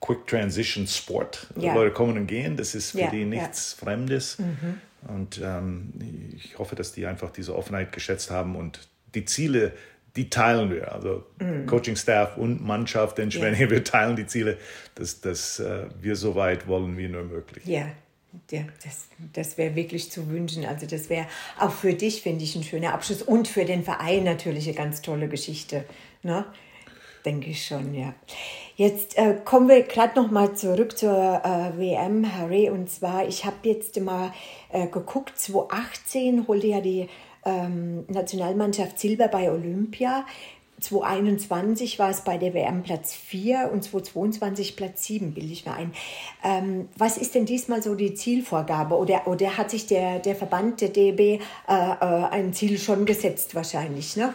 Quick 0.00 0.26
Transition 0.26 0.86
Sport. 0.86 1.46
Ja. 1.56 1.74
Leute 1.74 1.92
kommen 1.92 2.16
und 2.16 2.26
gehen, 2.26 2.56
das 2.56 2.74
ist 2.74 2.92
für 2.92 3.00
ja, 3.00 3.10
die 3.10 3.24
nichts 3.24 3.76
ja. 3.78 3.84
Fremdes. 3.84 4.38
Mhm. 4.38 4.80
Und 5.08 5.40
ähm, 5.42 5.92
ich 6.36 6.58
hoffe, 6.58 6.76
dass 6.76 6.92
die 6.92 7.06
einfach 7.06 7.30
diese 7.30 7.56
Offenheit 7.56 7.92
geschätzt 7.92 8.30
haben 8.30 8.56
und 8.56 8.88
die 9.14 9.24
Ziele 9.24 9.72
die 10.20 10.28
teilen 10.28 10.70
wir. 10.70 10.92
Also 10.92 11.24
mhm. 11.38 11.64
Coaching-Staff 11.64 12.36
und 12.36 12.62
Mannschaft 12.62 13.18
in 13.18 13.30
Schwenningen, 13.30 13.68
ja. 13.68 13.70
wir 13.76 13.84
teilen 13.84 14.16
die 14.16 14.26
Ziele, 14.26 14.58
dass, 14.94 15.22
dass 15.22 15.60
uh, 15.60 15.86
wir 15.98 16.14
so 16.14 16.34
weit 16.34 16.68
wollen 16.68 16.98
wie 16.98 17.08
nur 17.08 17.22
möglich. 17.22 17.64
Ja, 17.64 17.86
Ja, 18.50 18.64
das, 18.84 19.06
das 19.32 19.56
wäre 19.56 19.74
wirklich 19.74 20.10
zu 20.10 20.28
wünschen. 20.28 20.66
Also 20.66 20.86
das 20.86 21.08
wäre 21.08 21.26
auch 21.58 21.72
für 21.72 21.94
dich, 21.94 22.20
finde 22.20 22.44
ich, 22.44 22.54
ein 22.54 22.62
schöner 22.62 22.92
Abschluss 22.92 23.22
und 23.22 23.48
für 23.48 23.64
den 23.64 23.82
Verein 23.82 24.24
natürlich 24.24 24.66
eine 24.66 24.76
ganz 24.76 25.00
tolle 25.00 25.26
Geschichte. 25.28 25.84
Ne? 26.22 26.44
Denke 27.24 27.50
ich 27.50 27.64
schon, 27.64 27.94
ja. 27.94 28.14
Jetzt 28.76 29.16
äh, 29.16 29.36
kommen 29.42 29.68
wir 29.68 29.82
gerade 29.82 30.20
noch 30.20 30.30
mal 30.30 30.54
zurück 30.54 30.98
zur 30.98 31.10
äh, 31.44 31.78
WM, 31.78 32.30
Harry. 32.36 32.68
Und 32.68 32.90
zwar, 32.90 33.26
ich 33.26 33.46
habe 33.46 33.56
jetzt 33.68 33.98
mal 34.00 34.32
äh, 34.70 34.86
geguckt, 34.86 35.38
2018 35.38 36.46
holte 36.46 36.66
ja 36.66 36.80
die 36.82 37.08
ähm, 37.44 38.04
Nationalmannschaft 38.08 38.98
Silber 38.98 39.28
bei 39.28 39.50
Olympia. 39.50 40.24
2021 40.80 41.98
war 41.98 42.10
es 42.10 42.22
bei 42.22 42.38
der 42.38 42.54
WM 42.54 42.82
Platz 42.82 43.14
4 43.14 43.70
und 43.72 43.84
2022 43.84 44.76
Platz 44.76 45.04
7, 45.04 45.32
bilde 45.32 45.52
ich 45.52 45.66
mir 45.66 45.74
ein. 45.74 45.92
Ähm, 46.42 46.88
was 46.96 47.18
ist 47.18 47.34
denn 47.34 47.46
diesmal 47.46 47.82
so 47.82 47.94
die 47.94 48.14
Zielvorgabe? 48.14 48.96
Oder, 48.96 49.26
oder 49.26 49.56
hat 49.56 49.70
sich 49.70 49.86
der, 49.86 50.18
der 50.18 50.34
Verband, 50.34 50.80
der 50.80 50.88
DB, 50.88 51.34
äh, 51.34 51.38
äh, 51.68 52.04
ein 52.30 52.52
Ziel 52.52 52.78
schon 52.78 53.04
gesetzt 53.04 53.54
wahrscheinlich? 53.54 54.16
Ne? 54.16 54.34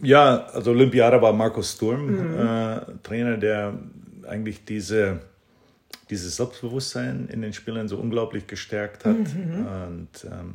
Ja, 0.00 0.46
also 0.46 0.72
Olympiade 0.72 1.20
war 1.22 1.32
Markus 1.32 1.72
Sturm, 1.72 2.06
mhm. 2.06 2.38
äh, 2.38 2.80
Trainer, 3.02 3.36
der 3.36 3.74
eigentlich 4.28 4.64
diese, 4.64 5.20
dieses 6.10 6.36
Selbstbewusstsein 6.36 7.28
in 7.32 7.42
den 7.42 7.52
Spielern 7.52 7.88
so 7.88 7.96
unglaublich 7.96 8.46
gestärkt 8.46 9.04
hat. 9.04 9.16
Mhm. 9.16 9.66
Und 9.66 10.24
ähm, 10.24 10.54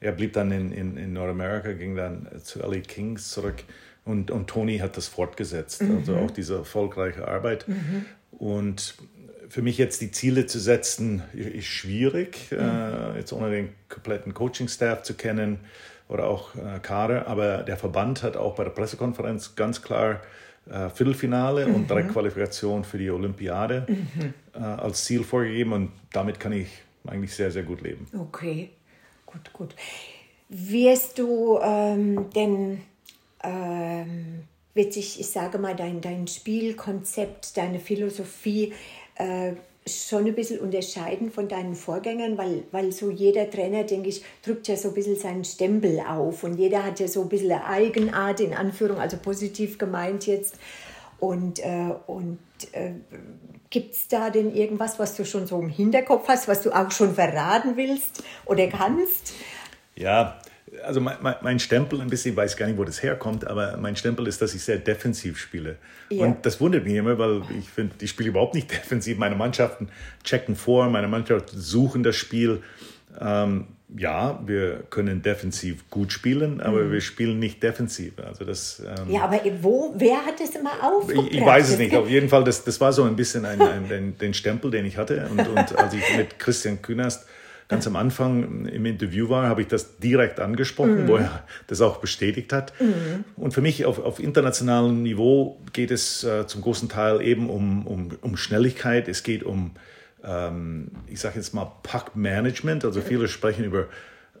er 0.00 0.12
blieb 0.12 0.32
dann 0.34 0.50
in, 0.52 0.72
in, 0.72 0.96
in 0.96 1.12
Nordamerika, 1.12 1.72
ging 1.72 1.96
dann 1.96 2.28
zu 2.42 2.60
LA 2.60 2.80
Kings 2.80 3.30
zurück 3.30 3.64
und, 4.04 4.30
und 4.30 4.46
Tony 4.46 4.78
hat 4.78 4.96
das 4.96 5.08
fortgesetzt. 5.08 5.82
Mhm. 5.82 5.96
Also 5.98 6.16
auch 6.16 6.30
diese 6.30 6.56
erfolgreiche 6.56 7.26
Arbeit. 7.26 7.66
Mhm. 7.66 8.04
Und 8.30 8.94
für 9.48 9.62
mich 9.62 9.78
jetzt 9.78 10.00
die 10.00 10.10
Ziele 10.10 10.46
zu 10.46 10.58
setzen, 10.58 11.22
ist 11.32 11.66
schwierig, 11.66 12.50
mhm. 12.50 12.58
äh, 12.58 13.18
jetzt 13.18 13.32
ohne 13.32 13.50
den 13.50 13.70
kompletten 13.88 14.32
Coaching-Staff 14.34 15.02
zu 15.02 15.14
kennen 15.14 15.58
oder 16.08 16.26
auch 16.26 16.54
äh, 16.54 16.78
Kader. 16.80 17.26
Aber 17.26 17.58
der 17.58 17.76
Verband 17.76 18.22
hat 18.22 18.36
auch 18.36 18.54
bei 18.54 18.64
der 18.64 18.70
Pressekonferenz 18.70 19.56
ganz 19.56 19.82
klar 19.82 20.20
äh, 20.70 20.88
Viertelfinale 20.90 21.66
mhm. 21.66 21.74
und 21.74 21.90
direkt 21.90 22.12
Qualifikation 22.12 22.84
für 22.84 22.98
die 22.98 23.10
Olympiade 23.10 23.86
mhm. 23.88 24.34
äh, 24.54 24.58
als 24.58 25.04
Ziel 25.04 25.24
vorgegeben 25.24 25.72
und 25.72 25.92
damit 26.12 26.40
kann 26.40 26.52
ich 26.52 26.68
eigentlich 27.06 27.34
sehr, 27.34 27.50
sehr 27.50 27.62
gut 27.62 27.82
leben. 27.82 28.06
Okay, 28.18 28.70
gut, 29.26 29.52
gut. 29.52 29.74
Wirst 30.48 31.18
du 31.18 31.58
ähm, 31.60 32.30
denn, 32.34 32.82
ähm, 33.42 34.44
wird 34.74 34.92
sich, 34.92 35.20
ich 35.20 35.28
sage 35.28 35.58
mal, 35.58 35.74
dein, 35.74 36.00
dein 36.00 36.26
Spielkonzept, 36.26 37.56
deine 37.56 37.80
Philosophie 37.80 38.72
äh, 39.16 39.52
schon 39.88 40.26
ein 40.26 40.34
bisschen 40.34 40.60
unterscheiden 40.60 41.30
von 41.30 41.48
deinen 41.48 41.74
Vorgängern, 41.74 42.36
weil, 42.36 42.64
weil 42.72 42.92
so 42.92 43.10
jeder 43.10 43.48
Trainer, 43.48 43.84
denke 43.84 44.08
ich, 44.08 44.24
drückt 44.42 44.68
ja 44.68 44.76
so 44.76 44.88
ein 44.88 44.94
bisschen 44.94 45.16
seinen 45.16 45.44
Stempel 45.44 46.00
auf 46.00 46.42
und 46.42 46.58
jeder 46.58 46.84
hat 46.84 46.98
ja 46.98 47.06
so 47.06 47.22
ein 47.22 47.28
bisschen 47.28 47.52
Eigenart, 47.52 48.40
in 48.40 48.52
Anführung, 48.52 48.98
also 48.98 49.16
positiv 49.16 49.78
gemeint 49.78 50.26
jetzt. 50.26 50.56
Und, 51.18 51.60
äh, 51.60 51.92
und 52.06 52.38
äh, 52.72 52.92
gibt 53.70 53.94
es 53.94 54.08
da 54.08 54.30
denn 54.30 54.54
irgendwas, 54.54 54.98
was 54.98 55.16
du 55.16 55.24
schon 55.24 55.46
so 55.46 55.60
im 55.60 55.68
Hinterkopf 55.68 56.28
hast, 56.28 56.48
was 56.48 56.62
du 56.62 56.70
auch 56.70 56.90
schon 56.90 57.14
verraten 57.14 57.76
willst 57.76 58.22
oder 58.44 58.66
kannst? 58.68 59.34
Ja, 59.94 60.38
also 60.84 61.00
mein, 61.00 61.16
mein, 61.42 61.58
Stempel 61.58 62.00
ein 62.00 62.08
bisschen, 62.08 62.32
ich 62.32 62.36
weiß 62.36 62.56
gar 62.56 62.66
nicht, 62.66 62.78
wo 62.78 62.84
das 62.84 63.02
herkommt, 63.02 63.46
aber 63.46 63.76
mein 63.76 63.96
Stempel 63.96 64.26
ist, 64.26 64.42
dass 64.42 64.54
ich 64.54 64.62
sehr 64.62 64.78
defensiv 64.78 65.38
spiele. 65.38 65.76
Ja. 66.10 66.24
Und 66.24 66.44
das 66.44 66.60
wundert 66.60 66.84
mich 66.84 66.94
immer, 66.94 67.18
weil 67.18 67.42
ich 67.58 67.68
finde, 67.68 67.94
ich 68.00 68.10
spiele 68.10 68.30
überhaupt 68.30 68.54
nicht 68.54 68.70
defensiv. 68.72 69.18
Meine 69.18 69.36
Mannschaften 69.36 69.88
checken 70.24 70.56
vor, 70.56 70.88
meine 70.90 71.08
Mannschaften 71.08 71.58
suchen 71.58 72.02
das 72.02 72.16
Spiel. 72.16 72.62
Ähm, 73.20 73.68
ja, 73.96 74.40
wir 74.44 74.82
können 74.90 75.22
defensiv 75.22 75.88
gut 75.90 76.12
spielen, 76.12 76.60
aber 76.60 76.82
mhm. 76.82 76.92
wir 76.92 77.00
spielen 77.00 77.38
nicht 77.38 77.62
defensiv. 77.62 78.14
Also 78.18 78.44
das, 78.44 78.80
ähm, 78.80 79.10
ja, 79.10 79.22
aber 79.22 79.40
wo, 79.60 79.94
wer 79.96 80.26
hat 80.26 80.40
das 80.40 80.56
immer 80.56 80.72
aufgebracht? 80.82 81.28
Ich, 81.30 81.38
ich, 81.38 81.44
weiß 81.44 81.70
es 81.70 81.78
nicht. 81.78 81.94
Auf 81.94 82.08
jeden 82.08 82.28
Fall, 82.28 82.42
das, 82.42 82.64
das 82.64 82.80
war 82.80 82.92
so 82.92 83.04
ein 83.04 83.14
bisschen 83.14 83.44
ein, 83.44 83.60
ein, 83.60 83.84
ein, 83.92 84.18
den 84.18 84.34
Stempel, 84.34 84.70
den 84.70 84.84
ich 84.84 84.96
hatte. 84.96 85.28
Und, 85.30 85.38
und 85.48 85.78
als 85.78 85.94
ich 85.94 86.16
mit 86.16 86.38
Christian 86.38 86.82
Künast 86.82 87.26
ganz 87.68 87.86
am 87.86 87.96
Anfang 87.96 88.66
im 88.66 88.86
Interview 88.86 89.28
war, 89.28 89.48
habe 89.48 89.60
ich 89.60 89.68
das 89.68 89.98
direkt 89.98 90.40
angesprochen, 90.40 91.04
mhm. 91.04 91.08
wo 91.08 91.16
er 91.16 91.44
das 91.66 91.80
auch 91.80 91.98
bestätigt 91.98 92.52
hat. 92.52 92.72
Mhm. 92.80 93.24
Und 93.36 93.54
für 93.54 93.60
mich 93.60 93.84
auf, 93.84 93.98
auf 93.98 94.20
internationalem 94.20 95.02
Niveau 95.02 95.60
geht 95.72 95.90
es 95.90 96.24
äh, 96.24 96.46
zum 96.46 96.62
großen 96.62 96.88
Teil 96.88 97.20
eben 97.22 97.50
um, 97.50 97.86
um, 97.86 98.10
um 98.20 98.36
Schnelligkeit. 98.36 99.08
Es 99.08 99.22
geht 99.22 99.42
um, 99.42 99.72
ähm, 100.26 100.90
ich 101.06 101.20
sage 101.20 101.36
jetzt 101.36 101.54
mal, 101.54 101.70
Puck-Management. 101.82 102.84
Also 102.84 103.00
viele 103.00 103.28
sprechen 103.28 103.64
über 103.64 103.86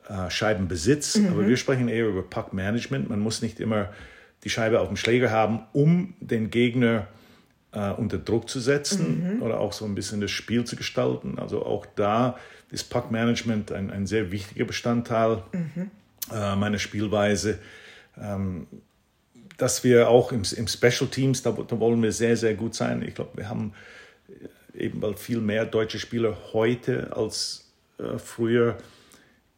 äh, 0.08 0.30
Scheibenbesitz, 0.30 1.16
mhm. 1.16 1.28
aber 1.28 1.46
wir 1.46 1.56
sprechen 1.56 1.88
eher 1.88 2.08
über 2.08 2.22
Puck-Management. 2.22 3.08
Man 3.08 3.20
muss 3.20 3.42
nicht 3.42 3.60
immer 3.60 3.90
die 4.44 4.50
Scheibe 4.50 4.80
auf 4.80 4.88
dem 4.88 4.96
Schläger 4.96 5.30
haben, 5.30 5.60
um 5.72 6.14
den 6.20 6.50
Gegner 6.50 7.06
äh, 7.72 7.90
unter 7.90 8.18
Druck 8.18 8.48
zu 8.48 8.60
setzen 8.60 9.36
mhm. 9.36 9.42
oder 9.42 9.60
auch 9.60 9.72
so 9.72 9.84
ein 9.84 9.94
bisschen 9.94 10.20
das 10.20 10.30
Spiel 10.30 10.64
zu 10.64 10.76
gestalten. 10.76 11.38
Also 11.38 11.64
auch 11.64 11.86
da 11.94 12.36
ist 12.70 12.90
Puck-Management 12.90 13.72
ein, 13.72 13.90
ein 13.90 14.06
sehr 14.06 14.32
wichtiger 14.32 14.64
Bestandteil 14.64 15.42
mhm. 15.52 15.90
äh, 16.32 16.56
meiner 16.56 16.78
Spielweise. 16.78 17.58
Ähm, 18.20 18.66
dass 19.56 19.84
wir 19.84 20.08
auch 20.08 20.32
im, 20.32 20.42
im 20.56 20.68
Special 20.68 21.08
Teams, 21.10 21.42
da, 21.42 21.50
da, 21.52 21.80
wollen 21.80 22.02
wir 22.02 22.12
sehr, 22.12 22.36
sehr 22.36 22.54
gut 22.54 22.74
sein. 22.74 23.02
Ich 23.02 23.14
glaube, 23.14 23.30
wir 23.36 23.48
haben 23.48 23.72
eben 24.78 25.00
bald 25.00 25.18
viel 25.18 25.40
mehr 25.40 25.64
deutsche 25.64 25.98
Spieler 25.98 26.36
heute 26.52 27.16
als 27.16 27.70
äh, 27.98 28.18
früher 28.18 28.78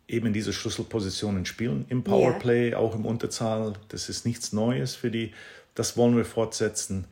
eben 0.07 0.28
in 0.28 0.33
diese 0.33 0.52
Schlüsselpositionen 0.52 1.44
spielen. 1.44 1.85
Im 1.88 2.02
Powerplay, 2.02 2.70
yeah. 2.70 2.78
auch 2.78 2.94
im 2.94 3.04
Unterzahl. 3.04 3.74
Das 3.88 4.09
ist 4.09 4.24
nichts 4.24 4.52
Neues 4.52 4.94
für 4.94 5.11
die. 5.11 5.33
Das 5.74 5.96
wollen 5.96 6.16
wir 6.16 6.24
fortsetzen 6.24 7.04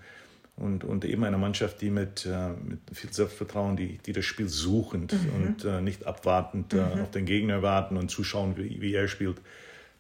und, 0.57 0.85
und 0.85 1.05
eben 1.05 1.23
eine 1.25 1.37
Mannschaft, 1.37 1.83
die 1.83 1.91
mit, 1.91 2.25
äh, 2.25 2.49
mit 2.49 2.81
viel 2.93 3.13
Selbstvertrauen, 3.13 3.77
die, 3.77 3.99
die 3.99 4.13
das 4.13 4.25
Spiel 4.25 4.49
suchend 4.49 5.13
mhm. 5.13 5.31
und 5.35 5.65
äh, 5.65 5.83
nicht 5.83 6.07
abwartend 6.07 6.73
äh, 6.73 6.77
mhm. 6.77 7.03
auf 7.03 7.11
den 7.11 7.27
Gegner 7.27 7.63
warten 7.63 7.97
und 7.97 8.11
zuschauen, 8.11 8.57
wie, 8.57 8.81
wie 8.81 8.95
er 8.95 9.09
spielt, 9.09 9.37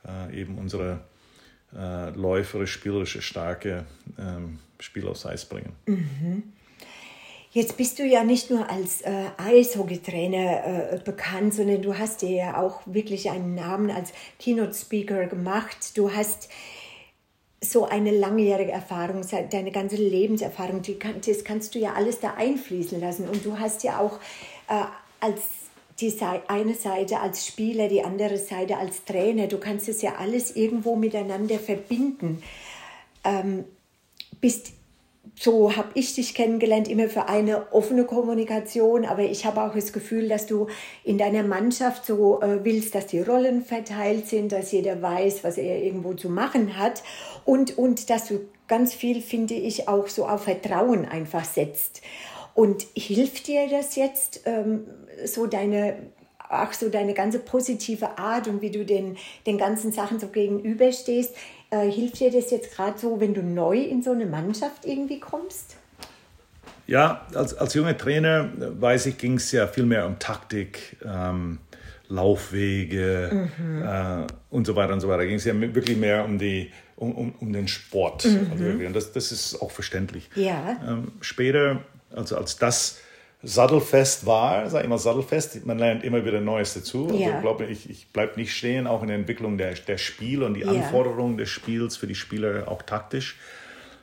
äh, 0.06 0.40
eben 0.40 0.56
unsere 0.56 1.00
äh, 1.76 2.10
läuferisch, 2.10 2.72
spielerische, 2.72 3.20
starke 3.20 3.84
ähm, 4.18 4.58
Spiel 4.80 5.06
aufs 5.06 5.26
Eis 5.26 5.44
bringen. 5.44 5.72
Mhm. 5.86 6.42
Jetzt 7.56 7.78
bist 7.78 7.98
du 7.98 8.04
ja 8.04 8.22
nicht 8.22 8.50
nur 8.50 8.68
als 8.68 9.00
äh, 9.00 9.30
Eishockeytrainer 9.38 10.92
äh, 10.92 11.00
bekannt, 11.02 11.54
sondern 11.54 11.80
du 11.80 11.96
hast 11.96 12.20
dir 12.20 12.28
ja 12.28 12.60
auch 12.60 12.82
wirklich 12.84 13.30
einen 13.30 13.54
Namen 13.54 13.90
als 13.90 14.12
Keynote-Speaker 14.38 15.24
gemacht. 15.24 15.96
Du 15.96 16.12
hast 16.12 16.50
so 17.62 17.86
eine 17.86 18.10
langjährige 18.10 18.72
Erfahrung, 18.72 19.22
deine 19.50 19.70
ganze 19.70 19.96
Lebenserfahrung, 19.96 20.82
die 20.82 20.98
kann, 20.98 21.22
das 21.26 21.44
kannst 21.44 21.74
du 21.74 21.78
ja 21.78 21.94
alles 21.94 22.20
da 22.20 22.34
einfließen 22.34 23.00
lassen. 23.00 23.26
Und 23.26 23.42
du 23.46 23.58
hast 23.58 23.84
ja 23.84 24.00
auch 24.00 24.18
äh, 24.68 24.84
als 25.20 25.40
die 25.98 26.14
eine 26.48 26.74
Seite 26.74 27.20
als 27.20 27.46
Spieler, 27.46 27.88
die 27.88 28.04
andere 28.04 28.36
Seite 28.36 28.76
als 28.76 29.06
Trainer, 29.06 29.46
du 29.46 29.56
kannst 29.56 29.88
es 29.88 30.02
ja 30.02 30.16
alles 30.16 30.56
irgendwo 30.56 30.94
miteinander 30.94 31.58
verbinden. 31.58 32.42
Ähm, 33.24 33.64
bist 34.42 34.72
so 35.38 35.76
habe 35.76 35.90
ich 35.94 36.14
dich 36.14 36.34
kennengelernt, 36.34 36.88
immer 36.88 37.08
für 37.08 37.28
eine 37.28 37.70
offene 37.72 38.04
Kommunikation, 38.04 39.04
aber 39.04 39.22
ich 39.22 39.44
habe 39.44 39.62
auch 39.62 39.74
das 39.74 39.92
Gefühl, 39.92 40.28
dass 40.28 40.46
du 40.46 40.66
in 41.04 41.18
deiner 41.18 41.42
Mannschaft 41.42 42.06
so 42.06 42.40
äh, 42.40 42.64
willst, 42.64 42.94
dass 42.94 43.06
die 43.06 43.20
Rollen 43.20 43.62
verteilt 43.62 44.26
sind, 44.28 44.52
dass 44.52 44.72
jeder 44.72 45.02
weiß, 45.02 45.44
was 45.44 45.58
er 45.58 45.82
irgendwo 45.82 46.14
zu 46.14 46.30
machen 46.30 46.78
hat. 46.78 47.02
Und, 47.44 47.76
und 47.76 48.08
dass 48.08 48.28
du 48.28 48.40
ganz 48.66 48.94
viel, 48.94 49.20
finde 49.20 49.54
ich, 49.54 49.88
auch 49.88 50.08
so 50.08 50.26
auf 50.26 50.44
Vertrauen 50.44 51.04
einfach 51.04 51.44
setzt. 51.44 52.00
Und 52.54 52.86
hilft 52.96 53.46
dir 53.46 53.68
das 53.68 53.94
jetzt, 53.96 54.40
ähm, 54.46 54.86
so 55.26 55.46
deine 55.46 55.96
ach 56.48 56.72
so 56.72 56.88
deine 56.88 57.14
ganze 57.14 57.38
positive 57.38 58.18
Art 58.18 58.48
und 58.48 58.62
wie 58.62 58.70
du 58.70 58.84
den, 58.84 59.16
den 59.46 59.58
ganzen 59.58 59.92
Sachen 59.92 60.20
so 60.20 60.28
gegenüberstehst, 60.28 61.34
äh, 61.70 61.90
hilft 61.90 62.20
dir 62.20 62.30
das 62.30 62.50
jetzt 62.50 62.74
gerade 62.74 62.98
so, 62.98 63.20
wenn 63.20 63.34
du 63.34 63.42
neu 63.42 63.78
in 63.78 64.02
so 64.02 64.12
eine 64.12 64.26
Mannschaft 64.26 64.84
irgendwie 64.84 65.20
kommst? 65.20 65.76
Ja, 66.86 67.26
als, 67.34 67.54
als 67.54 67.74
junger 67.74 67.96
Trainer, 67.96 68.50
weiß 68.56 69.06
ich, 69.06 69.18
ging 69.18 69.34
es 69.34 69.50
ja 69.50 69.66
viel 69.66 69.84
mehr 69.84 70.06
um 70.06 70.18
Taktik, 70.18 70.96
ähm, 71.04 71.58
Laufwege 72.08 73.48
mhm. 73.58 73.82
äh, 73.82 74.26
und 74.50 74.66
so 74.66 74.76
weiter 74.76 74.92
und 74.92 75.00
so 75.00 75.08
weiter. 75.08 75.18
Da 75.18 75.26
ging 75.26 75.36
es 75.36 75.44
ja 75.44 75.60
wirklich 75.60 75.96
mehr 75.96 76.24
um, 76.24 76.38
die, 76.38 76.70
um, 76.94 77.12
um, 77.12 77.34
um 77.40 77.52
den 77.52 77.66
Sport. 77.66 78.24
Mhm. 78.24 78.48
Also, 78.52 78.64
und 78.64 78.92
das, 78.92 79.12
das 79.12 79.32
ist 79.32 79.60
auch 79.60 79.72
verständlich. 79.72 80.30
Ja. 80.36 80.80
Ähm, 80.86 81.12
später, 81.20 81.80
also 82.14 82.36
als 82.36 82.58
das 82.58 83.00
sattelfest 83.46 84.26
war, 84.26 84.68
sag 84.68 84.82
ich 84.82 84.88
mal 84.88 84.98
sattelfest, 84.98 85.64
man 85.66 85.78
lernt 85.78 86.02
immer 86.02 86.24
wieder 86.24 86.40
Neues 86.40 86.74
dazu. 86.74 87.06
Also 87.06 87.18
ja. 87.18 87.40
glaube 87.40 87.64
ich, 87.66 87.88
ich 87.88 88.08
bleibe 88.08 88.38
nicht 88.40 88.52
stehen, 88.52 88.86
auch 88.86 89.02
in 89.02 89.08
der 89.08 89.16
Entwicklung 89.16 89.56
der, 89.56 89.74
der 89.74 89.98
Spiele 89.98 90.44
und 90.44 90.54
die 90.54 90.62
ja. 90.62 90.68
Anforderungen 90.68 91.36
des 91.36 91.48
Spiels 91.48 91.96
für 91.96 92.08
die 92.08 92.16
Spieler 92.16 92.68
auch 92.68 92.82
taktisch. 92.82 93.36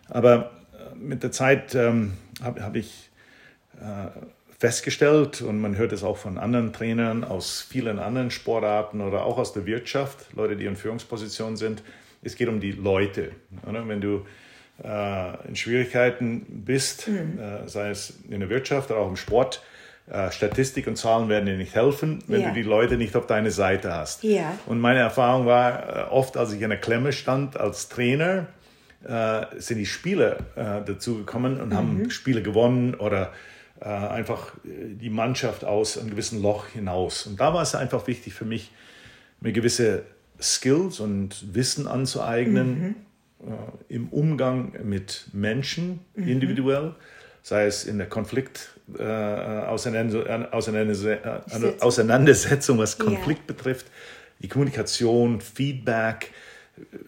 Aber 0.08 0.52
äh, 0.74 0.96
mit 0.96 1.24
der 1.24 1.32
Zeit 1.32 1.76
ähm, 1.76 2.14
habe 2.42 2.64
hab 2.64 2.76
ich 2.76 3.10
äh, 3.82 4.08
festgestellt 4.58 5.42
und 5.42 5.60
man 5.60 5.76
hört 5.76 5.92
es 5.92 6.06
auch 6.06 6.18
von 6.18 6.38
anderen 6.38 6.72
Trainern 6.72 7.26
aus 7.26 7.62
vielen 7.62 8.00
anderen 8.00 8.32
Sportarten 8.32 9.02
oder 9.02 9.26
auch 9.26 9.38
aus 9.38 9.52
der 9.52 9.66
Wirtschaft, 9.66 10.28
Leute, 10.36 10.56
die 10.56 10.66
in 10.66 10.78
Führungspositionen 10.78 11.58
sind. 11.58 11.84
Es 12.22 12.38
geht 12.38 12.48
um 12.48 12.62
die 12.62 12.72
Leute. 12.72 13.34
Oder? 13.68 13.86
Wenn 13.90 14.00
du 14.00 14.26
in 14.80 15.56
Schwierigkeiten 15.56 16.64
bist, 16.66 17.08
mhm. 17.08 17.40
äh, 17.40 17.70
sei 17.70 17.92
es 17.92 18.16
in 18.28 18.40
der 18.40 18.50
Wirtschaft 18.50 18.90
oder 18.90 19.02
auch 19.02 19.10
im 19.10 19.16
Sport, 19.16 19.62
äh, 20.08 20.32
Statistik 20.32 20.88
und 20.88 20.98
Zahlen 20.98 21.30
werden 21.30 21.46
dir 21.46 21.56
nicht 21.56 21.76
helfen, 21.76 22.20
wenn 22.28 22.42
ja. 22.42 22.50
du 22.50 22.54
die 22.54 22.64
Leute 22.64 22.98
nicht 22.98 23.16
auf 23.16 23.26
deine 23.26 23.52
Seite 23.52 23.94
hast. 23.94 24.24
Ja. 24.24 24.58
Und 24.66 24.80
meine 24.80 25.00
Erfahrung 25.00 25.46
war, 25.46 26.08
äh, 26.08 26.10
oft 26.10 26.36
als 26.36 26.52
ich 26.52 26.62
in 26.62 26.70
der 26.70 26.80
Klemme 26.80 27.14
stand 27.14 27.56
als 27.56 27.88
Trainer, 27.88 28.48
äh, 29.08 29.46
sind 29.58 29.78
die 29.78 29.86
Spieler 29.86 30.40
äh, 30.56 30.84
dazugekommen 30.86 31.62
und 31.62 31.70
mhm. 31.70 31.74
haben 31.74 32.10
Spiele 32.10 32.42
gewonnen 32.42 32.96
oder 32.96 33.32
äh, 33.80 33.86
einfach 33.86 34.56
äh, 34.66 34.94
die 34.96 35.10
Mannschaft 35.10 35.64
aus 35.64 35.98
einem 35.98 36.10
gewissen 36.10 36.42
Loch 36.42 36.68
hinaus. 36.68 37.26
Und 37.26 37.40
da 37.40 37.54
war 37.54 37.62
es 37.62 37.74
einfach 37.74 38.06
wichtig 38.08 38.34
für 38.34 38.46
mich, 38.46 38.72
mir 39.40 39.54
gewisse 39.54 40.04
Skills 40.42 41.00
und 41.00 41.56
Wissen 41.56 41.88
anzueignen 41.88 42.80
mhm. 42.80 42.96
Äh, 43.46 43.94
im 43.94 44.10
Umgang 44.10 44.74
mit 44.84 45.28
Menschen 45.34 46.00
mhm. 46.16 46.28
individuell, 46.28 46.96
sei 47.42 47.66
es 47.66 47.86
in 47.86 47.98
der 47.98 48.08
Konflikt. 48.08 48.70
Äh, 48.98 49.04
Auseinandersetzung, 51.80 52.78
was 52.78 52.98
Konflikt 52.98 53.42
ja. 53.42 53.54
betrifft, 53.54 53.86
die 54.40 54.50
Kommunikation, 54.50 55.40
Feedback, 55.40 56.32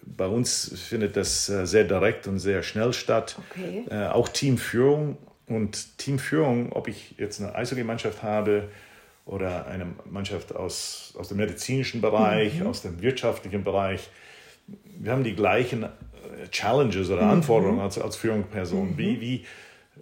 bei 0.04 0.26
uns 0.26 0.72
findet 0.88 1.16
das 1.16 1.48
äh, 1.48 1.66
sehr 1.66 1.84
direkt 1.84 2.26
und 2.26 2.38
sehr 2.38 2.62
schnell 2.62 2.92
statt. 2.92 3.36
Okay. 3.50 3.84
Äh, 3.90 4.06
auch 4.06 4.28
Teamführung. 4.28 5.18
Und 5.48 5.98
Teamführung, 5.98 6.72
ob 6.72 6.88
ich 6.88 7.14
jetzt 7.18 7.40
eine 7.40 7.54
Eishockey-Mannschaft 7.54 8.22
habe 8.22 8.68
oder 9.26 9.66
eine 9.66 9.86
Mannschaft 10.04 10.54
aus, 10.54 11.14
aus 11.18 11.28
dem 11.28 11.36
medizinischen 11.36 12.00
Bereich, 12.00 12.60
mhm. 12.60 12.66
aus 12.66 12.82
dem 12.82 13.00
wirtschaftlichen 13.00 13.62
Bereich, 13.62 14.08
wir 14.98 15.12
haben 15.12 15.24
die 15.24 15.34
gleichen 15.34 15.84
äh, 15.84 15.88
Challenges 16.50 17.10
oder 17.10 17.22
mhm. 17.22 17.30
Anforderungen 17.30 17.80
als, 17.80 17.98
als 17.98 18.16
Führungsperson. 18.16 18.92
Mhm. 18.92 18.98
Wie, 18.98 19.20
wie 19.20 19.44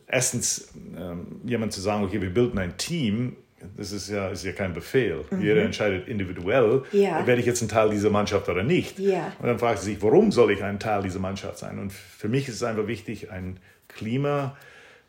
erstens 0.07 0.68
ähm, 0.96 1.40
jemand 1.44 1.72
zu 1.72 1.81
sagen, 1.81 2.05
okay, 2.05 2.20
wir 2.20 2.33
bilden 2.33 2.59
ein 2.59 2.77
Team, 2.77 3.37
das 3.77 3.92
ist 3.92 4.11
ja, 4.11 4.29
ist 4.29 4.44
ja 4.44 4.53
kein 4.53 4.74
Befehl. 4.74 5.24
Mhm. 5.31 5.40
Jeder 5.40 5.62
entscheidet 5.62 6.09
individuell, 6.09 6.83
ja. 6.92 7.27
werde 7.27 7.40
ich 7.40 7.46
jetzt 7.46 7.62
ein 7.62 7.68
Teil 7.68 7.90
dieser 7.90 8.11
Mannschaft 8.11 8.48
oder 8.48 8.62
nicht. 8.62 8.98
Ja. 8.98 9.33
Und 9.38 9.46
dann 9.46 9.59
fragt 9.59 9.81
sie 9.81 9.92
sich, 9.92 10.03
warum 10.03 10.33
soll 10.33 10.53
ich 10.53 10.62
ein 10.62 10.79
Teil 10.79 11.03
dieser 11.03 11.20
Mannschaft 11.20 11.59
sein? 11.59 11.79
Und 11.79 11.92
für 11.92 12.29
mich 12.29 12.48
ist 12.48 12.57
es 12.57 12.62
einfach 12.62 12.87
wichtig, 12.87 13.31
ein 13.31 13.59
Klima, 13.88 14.57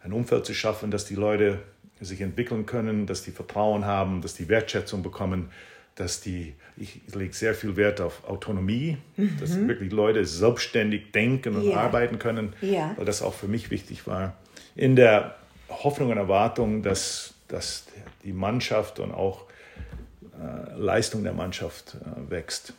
ein 0.01 0.13
Umfeld 0.13 0.45
zu 0.45 0.53
schaffen, 0.53 0.91
dass 0.91 1.05
die 1.05 1.15
Leute 1.15 1.59
sich 1.99 2.21
entwickeln 2.21 2.65
können, 2.65 3.05
dass 3.05 3.23
die 3.23 3.31
Vertrauen 3.31 3.85
haben, 3.85 4.21
dass 4.21 4.35
die 4.35 4.49
Wertschätzung 4.49 5.01
bekommen, 5.01 5.49
dass 5.95 6.19
die, 6.19 6.53
ich 6.75 7.01
lege 7.13 7.33
sehr 7.33 7.55
viel 7.55 7.77
Wert 7.77 8.01
auf 8.01 8.27
Autonomie, 8.27 8.97
mhm. 9.15 9.37
dass 9.39 9.57
wirklich 9.57 9.91
Leute 9.91 10.25
selbstständig 10.25 11.11
denken 11.13 11.55
und 11.55 11.69
ja. 11.69 11.77
arbeiten 11.77 12.19
können, 12.19 12.53
ja. 12.61 12.93
weil 12.97 13.05
das 13.05 13.21
auch 13.21 13.33
für 13.33 13.47
mich 13.47 13.71
wichtig 13.71 14.05
war. 14.05 14.35
In 14.75 14.97
der 14.97 15.35
Hoffnung 15.69 16.11
und 16.11 16.17
Erwartung, 16.17 16.83
dass, 16.83 17.33
dass 17.47 17.85
die 18.23 18.33
Mannschaft 18.33 18.99
und 18.99 19.13
auch 19.13 19.45
äh, 20.33 20.77
Leistung 20.77 21.23
der 21.23 21.33
Mannschaft 21.33 21.95
äh, 21.95 22.29
wächst. 22.29 22.73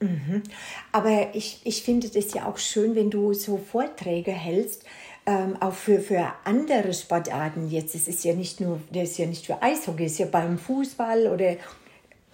Mhm. 0.00 0.42
Aber 0.90 1.28
ich, 1.34 1.60
ich 1.62 1.82
finde 1.82 2.08
das 2.08 2.34
ja 2.34 2.46
auch 2.46 2.58
schön, 2.58 2.96
wenn 2.96 3.10
du 3.10 3.34
so 3.34 3.56
Vorträge 3.56 4.32
hältst, 4.32 4.84
ähm, 5.26 5.56
auch 5.60 5.74
für, 5.74 6.00
für 6.00 6.32
andere 6.44 6.92
Sportarten 6.92 7.68
jetzt. 7.68 7.94
Es 7.94 8.08
ist 8.08 8.24
ja 8.24 8.34
nicht 8.34 8.60
nur, 8.60 8.80
das 8.92 9.10
ist 9.10 9.18
ja 9.18 9.26
nicht 9.26 9.46
für 9.46 9.62
Eishockey, 9.62 10.06
es 10.06 10.12
ist 10.12 10.18
ja 10.18 10.26
beim 10.26 10.58
Fußball 10.58 11.28
oder 11.28 11.56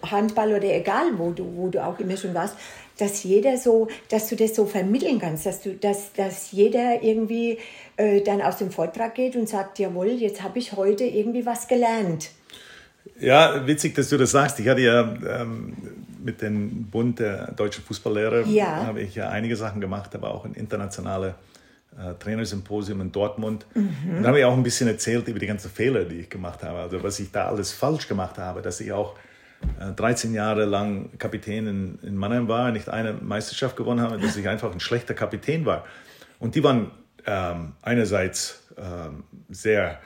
Handball 0.03 0.53
oder 0.53 0.73
egal 0.73 1.17
wo 1.17 1.31
du, 1.31 1.45
wo 1.55 1.67
du 1.69 1.83
auch 1.83 1.99
immer 1.99 2.17
schon 2.17 2.33
warst, 2.33 2.55
dass 2.97 3.23
jeder 3.23 3.57
so, 3.57 3.87
dass 4.09 4.29
du 4.29 4.35
das 4.35 4.55
so 4.55 4.65
vermitteln 4.65 5.19
kannst, 5.19 5.45
dass 5.45 5.61
du, 5.61 5.73
dass, 5.73 6.13
dass 6.13 6.51
jeder 6.51 7.01
irgendwie 7.01 7.57
äh, 7.97 8.21
dann 8.21 8.41
aus 8.41 8.57
dem 8.57 8.71
Vortrag 8.71 9.15
geht 9.15 9.35
und 9.35 9.47
sagt, 9.47 9.79
jawohl, 9.79 10.09
jetzt 10.09 10.43
habe 10.43 10.59
ich 10.59 10.73
heute 10.73 11.03
irgendwie 11.03 11.45
was 11.45 11.67
gelernt. 11.67 12.31
Ja, 13.19 13.65
witzig, 13.65 13.95
dass 13.95 14.09
du 14.09 14.17
das 14.17 14.31
sagst. 14.31 14.59
Ich 14.59 14.67
hatte 14.67 14.81
ja 14.81 15.01
ähm, 15.41 15.73
mit 16.23 16.41
dem 16.41 16.85
Bund 16.85 17.19
der 17.19 17.51
deutschen 17.51 17.83
Fußballlehrer 17.83 18.45
ja. 18.45 18.85
habe 18.85 19.01
ich 19.01 19.15
ja 19.15 19.29
einige 19.29 19.55
Sachen 19.55 19.81
gemacht, 19.81 20.13
aber 20.15 20.33
auch 20.33 20.45
ein 20.45 20.53
internationales 20.53 21.33
äh, 21.97 22.13
Trainersymposium 22.19 23.01
in 23.01 23.11
Dortmund. 23.11 23.65
Mhm. 23.73 24.17
Und 24.17 24.23
da 24.23 24.29
habe 24.29 24.39
ich 24.39 24.45
auch 24.45 24.53
ein 24.53 24.63
bisschen 24.63 24.87
erzählt 24.87 25.27
über 25.27 25.39
die 25.39 25.47
ganzen 25.47 25.71
Fehler, 25.71 26.03
die 26.03 26.21
ich 26.21 26.29
gemacht 26.29 26.63
habe. 26.63 26.79
Also 26.79 27.01
was 27.01 27.19
ich 27.19 27.31
da 27.31 27.47
alles 27.47 27.71
falsch 27.71 28.07
gemacht 28.07 28.37
habe, 28.37 28.61
dass 28.61 28.79
ich 28.79 28.91
auch 28.91 29.15
13 29.95 30.31
äh, 30.31 30.37
Jahre 30.37 30.65
lang 30.65 31.17
Kapitän 31.17 31.67
in, 31.67 31.99
in 32.01 32.15
Mannheim 32.15 32.47
war, 32.47 32.71
nicht 32.71 32.89
eine 32.89 33.13
Meisterschaft 33.13 33.75
gewonnen 33.75 34.01
habe, 34.01 34.17
dass 34.17 34.37
ich 34.37 34.47
einfach 34.47 34.71
ein 34.71 34.79
schlechter 34.79 35.13
Kapitän 35.13 35.65
war. 35.65 35.85
Und 36.39 36.55
die 36.55 36.63
waren 36.63 36.91
ähm, 37.25 37.73
einerseits 37.81 38.63
ähm, 38.77 39.23
sehr 39.49 39.99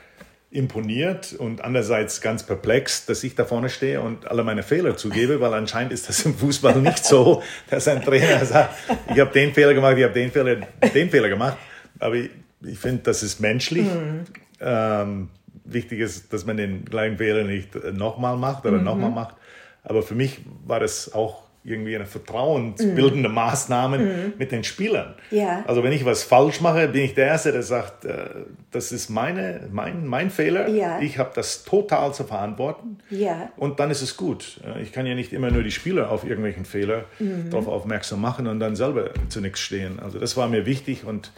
imponiert 0.54 1.34
und 1.34 1.64
andererseits 1.64 2.22
ganz 2.22 2.44
perplex, 2.44 3.08
dass 3.08 3.24
ich 3.24 3.34
da 3.34 3.44
vorne 3.44 3.70
stehe 3.70 4.02
und 4.02 4.28
alle 4.28 4.44
meine 4.44 4.62
Fehler 4.62 4.96
zugebe, 4.96 5.42
weil 5.42 5.54
anscheinend 5.54 5.92
ist 5.92 6.08
das 6.10 6.24
im 6.26 6.36
Fußball 6.36 6.80
nicht 6.80 7.04
so, 7.04 7.42
dass 7.70 7.88
ein 7.88 8.04
Trainer 8.04 8.46
sagt, 8.46 8.76
ich 9.12 9.20
habe 9.20 9.32
den 9.32 9.54
Fehler 9.54 9.74
gemacht, 9.74 9.98
ich 9.98 10.04
habe 10.04 10.14
den 10.14 10.32
Fehler, 10.32 10.58
den 10.94 11.10
Fehler 11.10 11.30
gemacht. 11.30 11.58
Aber 12.00 12.16
ich, 12.16 12.30
ich 12.62 12.78
finde, 12.78 13.02
das 13.04 13.24
ist 13.24 13.40
menschlich. 13.40 13.86
Mhm. 13.86 14.26
Ähm, 14.60 15.30
wichtig 15.66 16.00
ist, 16.00 16.32
dass 16.32 16.46
man 16.46 16.58
den 16.58 16.86
gleichen 16.86 17.18
Fehler 17.18 17.44
nicht 17.44 17.76
nochmal 17.94 18.38
macht 18.38 18.66
oder 18.66 18.78
mhm. 18.78 18.84
nochmal 18.84 19.12
macht. 19.12 19.36
Aber 19.84 20.04
für 20.04 20.16
mich 20.16 20.40
war 20.66 20.80
das 20.80 21.14
auch 21.14 21.44
irgendwie 21.66 21.96
eine 21.96 22.06
vertrauensbildende 22.06 23.30
mhm. 23.30 23.36
Maßnahme 23.36 23.98
mhm. 23.98 24.34
mit 24.38 24.52
den 24.52 24.64
Spielern. 24.64 25.16
Ja. 25.32 25.64
Also 25.66 25.82
wenn 25.84 25.94
ich 25.94 26.04
was 26.04 26.24
falsch 26.24 26.60
mache, 26.60 26.90
bin 26.90 27.04
ich 27.04 27.14
der 27.14 27.28
Erste, 27.28 27.54
der 27.54 27.64
sagt, 27.64 28.04
äh, 28.04 28.30
das 28.72 28.92
ist 28.92 29.10
meine, 29.10 29.70
mein, 29.72 30.06
mein 30.06 30.30
Fehler. 30.30 30.68
Ja. 30.68 31.00
Ich 31.00 31.18
habe 31.18 31.32
das 31.34 31.64
total 31.64 32.14
zu 32.14 32.26
verantworten. 32.26 32.98
Ja. 33.10 33.50
Und 33.56 33.80
dann 33.80 33.92
ist 33.92 34.02
es 34.02 34.18
gut. 34.18 34.60
Ich 34.82 34.92
kann 34.92 35.06
ja 35.06 35.16
nicht 35.16 35.32
immer 35.32 35.52
nur 35.52 35.64
die 35.64 35.72
Spieler 35.72 36.12
auf 36.12 36.26
irgendwelchen 36.26 36.66
Fehler 36.66 37.06
mhm. 37.20 37.50
darauf 37.50 37.68
aufmerksam 37.68 38.20
machen 38.20 38.48
und 38.48 38.60
dann 38.60 38.76
selber 38.76 39.12
zu 39.30 39.40
nichts 39.40 39.62
stehen. 39.62 40.00
Also 40.02 40.20
das 40.20 40.36
war 40.36 40.50
mir 40.50 40.66
wichtig 40.66 41.06
und 41.06 41.32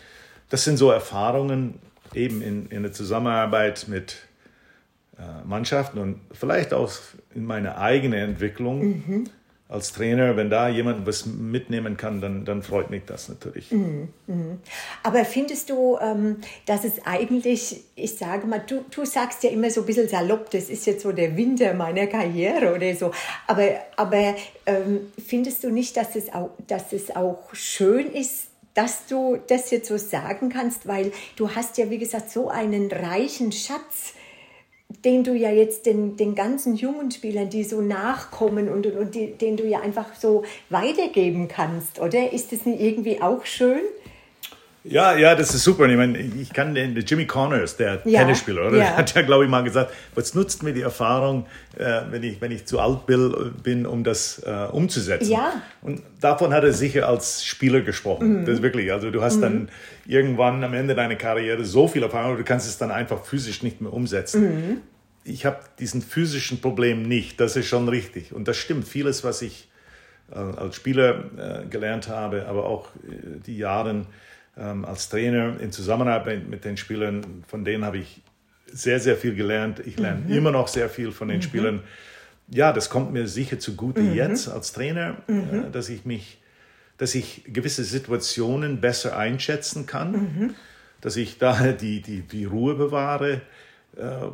das 0.50 0.64
sind 0.64 0.78
so 0.78 0.90
Erfahrungen 0.90 1.76
eben 2.16 2.42
in, 2.42 2.68
in 2.68 2.82
der 2.82 2.94
Zusammenarbeit 2.94 3.86
mit 3.88 4.25
Mannschaften 5.45 5.99
und 5.99 6.19
vielleicht 6.32 6.73
auch 6.73 6.91
in 7.34 7.45
meiner 7.45 7.78
eigenen 7.78 8.19
Entwicklung. 8.19 8.80
Mhm 8.80 9.30
als 9.67 9.93
Trainer, 9.93 10.38
wenn 10.38 10.51
da 10.51 10.69
jemand 10.69 11.08
was 11.08 11.25
mitnehmen 11.25 11.97
kann, 11.97 12.21
dann, 12.21 12.45
dann 12.45 12.62
freut 12.62 12.91
mich 12.91 13.04
das 13.08 13.30
natürlich. 13.30 13.71
Mhm, 13.71 14.10
mh. 14.28 14.58
Aber 15.01 15.25
findest 15.25 15.71
du, 15.71 15.97
ähm, 15.99 16.38
dass 16.67 16.84
es 16.84 17.04
eigentlich, 17.04 17.84
ich 17.95 18.15
sage 18.15 18.45
mal, 18.45 18.60
du, 18.65 18.86
du 18.91 19.06
sagst 19.06 19.43
ja 19.43 19.49
immer 19.49 19.71
so 19.71 19.82
ein 19.82 19.88
bisschen 19.88 20.08
salopp, 20.08 20.51
das 20.51 20.69
ist 20.69 20.86
jetzt 20.86 21.01
so 21.01 21.12
der 21.12 21.36
Winter 21.36 21.73
meiner 21.73 22.06
Karriere 22.06 22.75
oder 22.75 22.93
so, 22.93 23.12
aber, 23.47 23.69
aber 23.95 24.36
ähm, 24.67 25.12
findest 25.25 25.63
du 25.63 25.71
nicht, 25.71 25.97
dass 25.97 26.15
es, 26.15 26.32
auch, 26.32 26.51
dass 26.67 26.93
es 26.93 27.15
auch 27.15 27.54
schön 27.54 28.12
ist, 28.12 28.49
dass 28.75 29.08
du 29.08 29.39
das 29.47 29.71
jetzt 29.71 29.88
so 29.88 29.97
sagen 29.97 30.49
kannst, 30.49 30.88
weil 30.88 31.12
du 31.38 31.49
hast 31.49 31.80
ja, 31.80 31.89
wie 31.89 31.97
gesagt, 31.97 32.30
so 32.30 32.49
einen 32.49 32.91
reichen 32.91 33.51
Schatz 33.51 34.13
den 34.89 35.24
du 35.24 35.34
ja 35.34 35.52
jetzt 35.52 35.86
den, 35.86 36.17
den 36.17 36.36
ganzen 36.36 36.76
jungen 36.76 37.12
Spielern, 37.12 37.50
die 37.50 37.63
so 37.63 37.82
nachkommen 37.82 38.69
und, 38.69 38.86
und, 38.88 39.15
die, 39.15 39.32
den 39.32 39.58
du 39.58 39.65
ja 39.65 39.80
einfach 39.80 40.15
so 40.15 40.43
weitergeben 40.69 41.48
kannst, 41.48 42.00
oder? 42.00 42.34
Ist 42.34 42.52
das 42.52 42.65
nicht 42.65 42.82
irgendwie 42.82 43.21
auch 43.21 43.45
schön? 43.45 43.82
Ja, 44.88 45.17
ja, 45.17 45.34
das 45.34 45.54
ist 45.54 45.63
super. 45.63 45.88
Ich 45.88 45.98
meine, 45.98 46.17
ich 46.19 46.54
kann 46.54 46.76
den, 46.76 46.95
Jimmy 46.95 47.26
Connors, 47.26 47.76
der 47.76 48.02
ja, 48.06 48.19
Tennisspieler, 48.19 48.67
oder? 48.67 48.78
Ja. 48.78 48.86
hat 48.98 49.15
ja, 49.15 49.24
glaube 49.24 49.43
ich, 49.43 49.50
mal 49.50 49.63
gesagt, 49.63 49.91
was 50.13 50.36
nutzt 50.36 50.62
mir 50.62 50.74
die 50.74 50.82
Erfahrung, 50.82 51.48
äh, 51.78 52.02
wenn, 52.12 52.21
ich, 52.21 52.39
wenn 52.39 52.52
ich 52.52 52.65
zu 52.65 52.80
alt 52.80 53.08
bin, 53.08 53.86
um 53.86 54.04
das 54.04 54.43
äh, 54.45 54.67
umzusetzen? 54.71 55.32
Ja. 55.32 55.62
Und 55.82 56.04
davon 56.21 56.54
hat 56.54 56.63
er 56.63 56.71
sicher 56.71 57.08
als 57.08 57.43
Spieler 57.43 57.82
gesprochen. 57.82 58.41
Mhm. 58.41 58.45
Das 58.45 58.56
ist 58.56 58.62
wirklich, 58.62 58.91
also 58.91 59.10
du 59.10 59.24
hast 59.24 59.38
mhm. 59.38 59.41
dann 59.41 59.69
irgendwann 60.06 60.63
am 60.63 60.76
Ende 60.76 60.93
deiner 60.93 61.15
Karriere 61.15 61.65
so 61.65 61.88
viel 61.88 62.04
Erfahrung, 62.04 62.38
du 62.38 62.43
kannst 62.43 62.67
es 62.67 62.78
dann 62.78 62.91
einfach 62.91 63.26
physisch 63.26 63.63
nicht 63.63 63.82
mehr 63.82 63.91
umsetzen. 63.91 64.43
Mhm. 64.43 64.82
Ich 65.24 65.48
habe 65.48 65.58
diesen 65.80 66.04
physischen 66.04 66.62
Problem 66.62 67.02
nicht, 67.02 67.39
das 67.39 67.56
ist 67.56 67.65
schon 67.65 67.89
richtig. 67.89 68.34
Und 68.34 68.48
das 68.48 68.58
stimmt, 68.58 68.88
vieles, 68.88 69.24
was 69.24 69.41
ich 69.41 69.67
äh, 70.32 70.36
als 70.38 70.76
Spieler 70.76 71.24
äh, 71.38 71.65
gelernt 71.67 72.08
habe, 72.08 72.45
aber 72.48 72.65
auch 72.65 72.89
äh, 72.98 73.39
die 73.45 73.58
Jahre, 73.58 74.06
ähm, 74.58 74.86
als 74.86 75.10
Trainer 75.10 75.60
in 75.60 75.72
Zusammenarbeit 75.72 76.48
mit 76.48 76.65
den 76.65 76.78
Spielern, 76.78 77.44
von 77.48 77.65
denen 77.65 77.84
habe 77.84 77.98
ich 77.98 78.22
sehr, 78.68 79.00
sehr 79.00 79.15
viel 79.15 79.36
gelernt. 79.36 79.82
Ich 79.86 79.98
lerne 79.98 80.22
mhm. 80.22 80.32
immer 80.32 80.52
noch 80.52 80.68
sehr 80.68 80.89
viel 80.89 81.12
von 81.12 81.28
den 81.28 81.38
mhm. 81.38 81.41
Spielern. 81.41 81.84
Ja, 82.50 82.74
das 82.74 82.89
kommt 82.89 83.12
mir 83.12 83.28
sicher 83.28 83.60
zugute 83.60 84.02
mhm. 84.02 84.13
jetzt 84.13 84.48
als 84.48 84.74
Trainer, 84.74 85.18
äh, 85.28 85.32
mhm. 85.32 85.72
dass 85.72 85.89
ich 85.89 86.06
mich, 86.06 86.39
dass 86.98 87.15
ich 87.15 87.44
gewisse 87.48 87.84
Situationen 87.84 88.82
besser 88.82 89.18
einschätzen 89.18 89.86
kann, 89.86 90.12
mhm. 90.12 90.56
dass 91.02 91.15
ich 91.15 91.38
da 91.38 91.72
die, 91.72 92.02
die, 92.02 92.22
die 92.22 92.46
Ruhe 92.46 92.76
bewahre, 92.76 93.41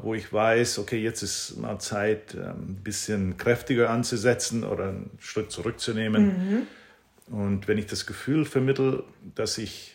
wo 0.01 0.15
ich 0.15 0.33
weiß, 0.33 0.79
okay, 0.79 0.97
jetzt 0.97 1.21
ist 1.21 1.57
mal 1.57 1.77
Zeit, 1.77 2.33
ein 2.33 2.79
bisschen 2.83 3.37
kräftiger 3.37 3.91
anzusetzen 3.91 4.63
oder 4.63 4.85
einen 4.85 5.11
Schritt 5.19 5.51
zurückzunehmen. 5.51 6.23
Mhm. 6.25 6.61
Und 7.31 7.67
wenn 7.67 7.77
ich 7.77 7.85
das 7.85 8.07
Gefühl 8.07 8.43
vermittle, 8.45 9.03
dass 9.35 9.59
ich 9.59 9.90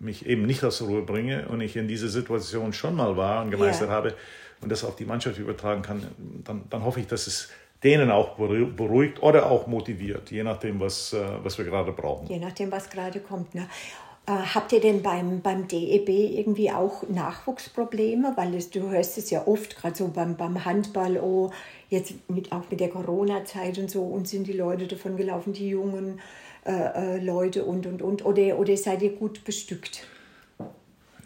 mich 0.00 0.26
eben 0.26 0.46
nicht 0.46 0.64
aus 0.64 0.78
der 0.78 0.88
Ruhe 0.88 1.02
bringe 1.02 1.46
und 1.48 1.60
ich 1.60 1.76
in 1.76 1.86
dieser 1.86 2.08
Situation 2.08 2.72
schon 2.72 2.96
mal 2.96 3.16
war 3.16 3.42
und 3.44 3.50
gemeistert 3.50 3.88
yeah. 3.88 3.96
habe 3.96 4.14
und 4.60 4.72
das 4.72 4.84
auf 4.84 4.96
die 4.96 5.04
Mannschaft 5.04 5.38
übertragen 5.38 5.82
kann, 5.82 6.06
dann, 6.44 6.64
dann 6.68 6.84
hoffe 6.84 7.00
ich, 7.00 7.06
dass 7.06 7.26
es 7.26 7.50
denen 7.82 8.10
auch 8.10 8.36
beruhigt 8.36 9.22
oder 9.22 9.50
auch 9.50 9.66
motiviert, 9.66 10.30
je 10.30 10.42
nachdem, 10.42 10.80
was, 10.80 11.12
äh, 11.12 11.24
was 11.42 11.56
wir 11.56 11.64
gerade 11.64 11.92
brauchen. 11.92 12.26
Je 12.28 12.38
nachdem, 12.38 12.70
was 12.70 12.90
gerade 12.90 13.20
kommt. 13.20 13.54
Ne? 13.54 13.68
Äh, 14.26 14.32
habt 14.32 14.72
ihr 14.72 14.80
denn 14.80 15.02
beim, 15.02 15.40
beim 15.40 15.66
DEB 15.66 16.08
irgendwie 16.08 16.70
auch 16.70 17.08
Nachwuchsprobleme? 17.08 18.34
Weil 18.36 18.54
es, 18.54 18.70
du 18.70 18.90
hörst 18.90 19.16
es 19.16 19.30
ja 19.30 19.46
oft, 19.46 19.76
gerade 19.76 19.96
so 19.96 20.08
beim, 20.08 20.36
beim 20.36 20.62
Handball, 20.64 21.16
oh, 21.16 21.50
jetzt 21.88 22.12
mit, 22.28 22.52
auch 22.52 22.64
mit 22.70 22.80
der 22.80 22.90
Corona-Zeit 22.90 23.78
und 23.78 23.90
so, 23.90 24.02
und 24.02 24.28
sind 24.28 24.46
die 24.46 24.52
Leute 24.52 24.86
davon 24.86 25.16
gelaufen, 25.16 25.54
die 25.54 25.70
jungen 25.70 26.20
äh, 26.64 27.16
äh, 27.16 27.24
Leute 27.24 27.64
und, 27.64 27.86
und, 27.86 28.02
und? 28.02 28.24
Oder, 28.24 28.58
oder 28.58 28.76
seid 28.76 29.02
ihr 29.02 29.12
gut 29.14 29.44
bestückt? 29.44 30.06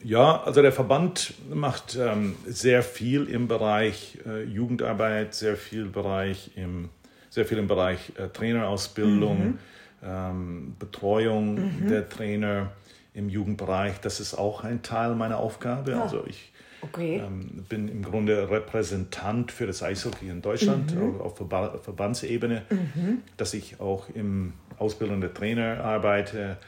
Ja, 0.04 0.42
also 0.42 0.60
der 0.60 0.72
Verband 0.72 1.32
macht 1.52 1.96
ähm, 1.96 2.36
sehr 2.46 2.82
viel 2.82 3.24
im 3.24 3.48
Bereich 3.48 4.18
äh, 4.26 4.44
Jugendarbeit, 4.44 5.34
sehr 5.34 5.56
viel, 5.56 5.86
Bereich 5.86 6.50
im, 6.56 6.90
sehr 7.30 7.46
viel 7.46 7.56
im 7.56 7.66
Bereich 7.66 8.12
äh, 8.16 8.28
Trainerausbildung, 8.28 9.44
mhm. 9.44 9.58
ähm, 10.04 10.76
Betreuung 10.78 11.54
mhm. 11.54 11.88
der 11.88 12.06
Trainer 12.06 12.72
im 13.14 13.30
Jugendbereich. 13.30 13.98
Das 14.00 14.20
ist 14.20 14.34
auch 14.34 14.62
ein 14.62 14.82
Teil 14.82 15.14
meiner 15.14 15.38
Aufgabe. 15.38 15.92
Ja. 15.92 16.02
Also 16.02 16.24
ich 16.26 16.52
okay. 16.82 17.22
ähm, 17.26 17.64
bin 17.68 17.88
im 17.88 18.02
Grunde 18.02 18.50
Repräsentant 18.50 19.52
für 19.52 19.66
das 19.66 19.82
Eishockey 19.82 20.28
in 20.28 20.42
Deutschland 20.42 20.94
mhm. 20.94 21.20
auf, 21.20 21.40
auf 21.40 21.82
Verbandsebene, 21.82 22.62
mhm. 22.68 23.22
dass 23.38 23.54
ich 23.54 23.80
auch 23.80 24.08
im 24.14 24.52
Ausbildung 24.78 25.20
der 25.20 25.32
Trainer 25.32 25.84
arbeite 25.84 26.58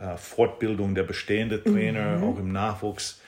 äh, 0.00 0.16
Fortbildung 0.16 0.94
der 0.94 1.04
bestehenden 1.04 1.62
Trainer, 1.62 2.18
mhm. 2.18 2.24
auch 2.24 2.38
im 2.38 2.50
Nachwuchs 2.50 3.20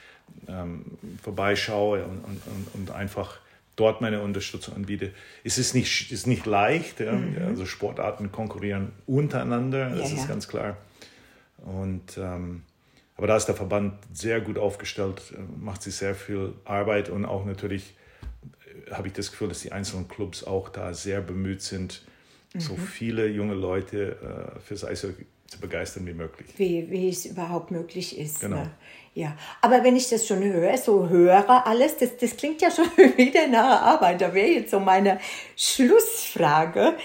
ähm, 0.49 0.83
vorbeischaue 1.21 2.03
und, 2.03 2.23
und, 2.25 2.67
und, 2.73 2.91
einfach 2.91 3.39
dort 3.77 4.01
meine 4.01 4.21
Unterstützung 4.21 4.75
anbiete. 4.75 5.11
Es 5.45 5.57
ist 5.57 5.73
nicht, 5.73 6.11
ist 6.11 6.27
nicht 6.27 6.45
leicht, 6.45 6.99
ja? 6.99 7.13
mhm. 7.13 7.37
also 7.47 7.65
Sportarten 7.65 8.33
konkurrieren 8.33 8.91
untereinander, 9.05 9.91
das 9.91 10.11
ja, 10.11 10.17
ist 10.17 10.23
ja. 10.23 10.27
ganz 10.27 10.47
klar. 10.49 10.75
Und, 11.65 12.17
ähm, 12.17 12.63
aber 13.15 13.27
da 13.27 13.37
ist 13.37 13.45
der 13.45 13.55
Verband 13.55 13.93
sehr 14.11 14.41
gut 14.41 14.57
aufgestellt, 14.57 15.21
äh, 15.33 15.37
macht 15.59 15.81
sich 15.81 15.95
sehr 15.95 16.15
viel 16.15 16.53
Arbeit 16.65 17.09
und 17.09 17.25
auch 17.25 17.45
natürlich 17.45 17.95
äh, 18.87 18.91
habe 18.91 19.07
ich 19.07 19.13
das 19.13 19.31
Gefühl, 19.31 19.47
dass 19.47 19.61
die 19.61 19.71
einzelnen 19.71 20.09
Clubs 20.09 20.43
auch 20.43 20.67
da 20.67 20.93
sehr 20.93 21.21
bemüht 21.21 21.61
sind, 21.61 22.03
mhm. 22.57 22.61
so 22.61 22.75
viele 22.75 23.27
junge 23.27 23.53
Leute 23.53 24.55
äh, 24.55 24.59
fürs 24.59 24.83
Eishockey 24.85 25.25
zu 25.47 25.59
begeistern 25.59 26.05
wie 26.05 26.13
möglich. 26.13 26.47
Wie, 26.57 26.89
wie 26.89 27.09
es 27.09 27.25
überhaupt 27.25 27.71
möglich 27.71 28.17
ist. 28.17 28.41
Genau. 28.41 28.57
Ne? 28.57 28.71
Ja, 29.13 29.35
aber 29.61 29.83
wenn 29.83 29.95
ich 29.95 30.09
das 30.09 30.27
schon 30.27 30.43
höre, 30.43 30.77
so 30.77 31.09
höre 31.09 31.65
alles, 31.65 31.97
das, 31.97 32.17
das 32.17 32.37
klingt 32.37 32.61
ja 32.61 32.69
schon 32.75 32.85
wieder 33.17 33.47
nach 33.47 33.81
Arbeit. 33.81 34.21
Da 34.21 34.33
wäre 34.33 34.47
jetzt 34.47 34.71
so 34.71 34.79
meine 34.79 35.19
Schlussfrage. 35.55 36.95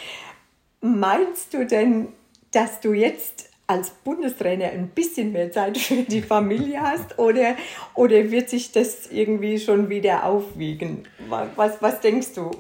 Meinst 0.81 1.55
du 1.55 1.65
denn, 1.65 2.09
dass 2.51 2.81
du 2.81 2.93
jetzt 2.93 3.49
als 3.67 3.91
Bundestrainer 3.91 4.67
ein 4.67 4.89
bisschen 4.89 5.33
mehr 5.33 5.51
Zeit 5.51 5.79
für 5.79 6.03
die 6.03 6.21
Familie 6.21 6.81
hast 6.83 7.19
oder, 7.19 7.57
oder 7.95 8.31
wird 8.31 8.51
sich 8.51 8.73
das 8.73 9.11
irgendwie 9.11 9.59
schon 9.59 9.89
wieder 9.89 10.25
aufwiegen? 10.25 11.09
Was, 11.29 11.81
was 11.81 12.01
denkst 12.01 12.35
du? 12.35 12.51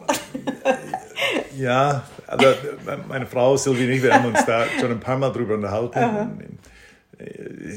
Ja, 1.57 2.05
also 2.33 2.55
meine 3.09 3.27
Frau 3.27 3.57
Silvie 3.57 3.85
und 3.85 3.91
ich, 3.91 4.03
wir 4.03 4.15
haben 4.15 4.27
uns 4.27 4.45
da 4.47 4.67
schon 4.81 4.91
ein 4.91 5.01
paar 5.01 5.19
Mal 5.19 5.31
drüber 5.31 5.55
unterhalten. 5.55 5.99
Aha. 5.99 6.31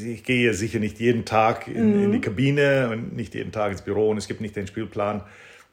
Ich 0.02 0.24
gehe 0.24 0.54
sicher 0.54 0.80
nicht 0.80 1.00
jeden 1.00 1.26
Tag 1.26 1.68
in, 1.68 1.98
mhm. 1.98 2.04
in, 2.06 2.12
die 2.14 2.22
Kabine 2.22 2.90
und 2.92 3.16
nicht 3.16 3.36
jeden 3.36 3.52
Tag 3.52 3.72
ins 3.72 3.82
Büro 3.82 4.10
und 4.10 4.18
es 4.18 4.28
gibt 4.28 4.42
nicht 4.42 4.56
den 4.56 4.66
Spielplan. 4.66 5.22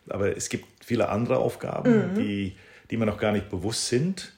Aber 0.08 0.36
es 0.36 0.48
gibt 0.48 0.66
viele 0.84 1.08
andere 1.08 1.38
Aufgaben, 1.38 2.12
mhm. 2.12 2.14
die, 2.16 2.56
die 2.90 2.96
mir 2.96 3.06
noch 3.06 3.18
gar 3.18 3.32
nicht 3.32 3.48
bewusst 3.48 3.88
sind. 3.88 4.32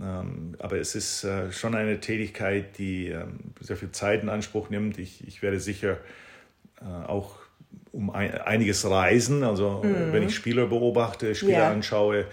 Ähm, 0.00 0.56
aber 0.58 0.78
es 0.78 0.94
ist 0.94 1.24
äh, 1.24 1.52
schon 1.52 1.74
eine 1.74 2.00
Tätigkeit, 2.00 2.78
die 2.78 3.08
ähm, 3.08 3.38
sehr 3.60 3.76
viel 3.76 3.92
Zeit 3.92 4.22
in 4.22 4.30
Anspruch 4.30 4.70
nimmt. 4.70 4.98
Ich, 4.98 5.26
ich 5.28 5.42
werde 5.42 5.60
sicher 5.60 5.98
äh, 6.80 7.06
auch 7.06 7.36
um 7.92 8.10
einiges 8.10 8.88
reisen. 8.88 9.44
Also 9.44 9.82
mhm. 9.84 10.12
wenn 10.12 10.22
ich 10.22 10.34
Spieler 10.34 10.66
beobachte, 10.66 11.34
Spieler 11.34 11.52
ja. 11.52 11.70
anschaue, 11.70 12.26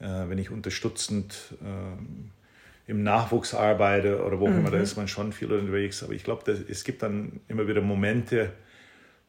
wenn 0.00 0.38
ich 0.38 0.50
unterstützend 0.50 1.54
äh, 1.62 2.90
im 2.90 3.02
Nachwuchs 3.02 3.54
arbeite 3.54 4.24
oder 4.24 4.40
wo 4.40 4.46
auch 4.46 4.50
mhm. 4.50 4.60
immer, 4.60 4.70
da 4.70 4.78
ist 4.78 4.96
man 4.96 5.08
schon 5.08 5.32
viel 5.32 5.52
unterwegs. 5.52 6.02
Aber 6.02 6.14
ich 6.14 6.24
glaube, 6.24 6.50
es 6.50 6.84
gibt 6.84 7.02
dann 7.02 7.40
immer 7.48 7.68
wieder 7.68 7.82
Momente, 7.82 8.52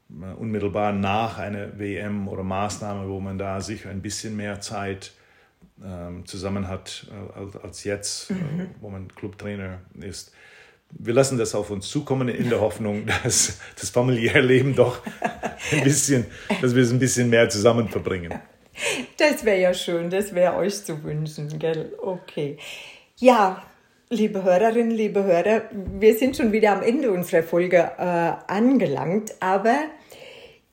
äh, 0.10 0.34
unmittelbar 0.34 0.94
nach 0.94 1.38
einer 1.38 1.78
WM 1.78 2.28
oder 2.28 2.44
Maßnahme, 2.44 3.08
wo 3.08 3.20
man 3.20 3.38
da 3.38 3.62
sicher 3.62 3.90
ein 3.90 4.02
bisschen 4.02 4.36
mehr 4.36 4.60
Zeit 4.62 5.12
ähm, 5.84 6.26
zusammen 6.26 6.68
hat 6.68 7.08
äh, 7.12 7.58
als 7.64 7.84
jetzt, 7.84 8.32
äh, 8.32 8.34
mhm. 8.34 8.70
wo 8.80 8.90
man 8.90 9.14
Clubtrainer 9.14 9.82
ist. 10.00 10.34
Wir 10.92 11.14
lassen 11.14 11.38
das 11.38 11.54
auf 11.54 11.70
uns 11.70 11.88
zukommen 11.88 12.30
in 12.30 12.50
der 12.50 12.60
Hoffnung, 12.62 13.06
dass 13.24 13.60
das 13.80 13.90
familiäre 13.90 14.42
Leben 14.42 14.74
doch 14.74 15.02
ein 15.72 15.84
bisschen, 15.84 16.26
dass 16.62 16.74
wir 16.74 16.84
es 16.84 16.92
ein 16.92 17.00
bisschen 17.00 17.30
mehr 17.30 17.50
zusammen 17.50 17.90
verbringen. 17.90 18.34
Das 19.18 19.44
wäre 19.46 19.60
ja 19.60 19.74
schön, 19.74 20.10
das 20.10 20.34
wäre 20.34 20.56
euch 20.56 20.84
zu 20.84 21.04
wünschen, 21.04 21.60
gell? 21.60 21.94
Okay. 22.02 22.58
Ja, 23.18 23.64
liebe 24.10 24.44
Hörerinnen, 24.44 24.92
liebe 24.92 25.24
Hörer, 25.24 25.64
wir 25.72 26.16
sind 26.16 26.38
schon 26.38 26.52
wieder 26.52 26.72
am 26.72 26.82
Ende 26.82 27.12
unserer 27.12 27.44
Folge 27.44 27.92
äh, 27.98 28.52
angelangt, 28.52 29.34
aber 29.40 29.76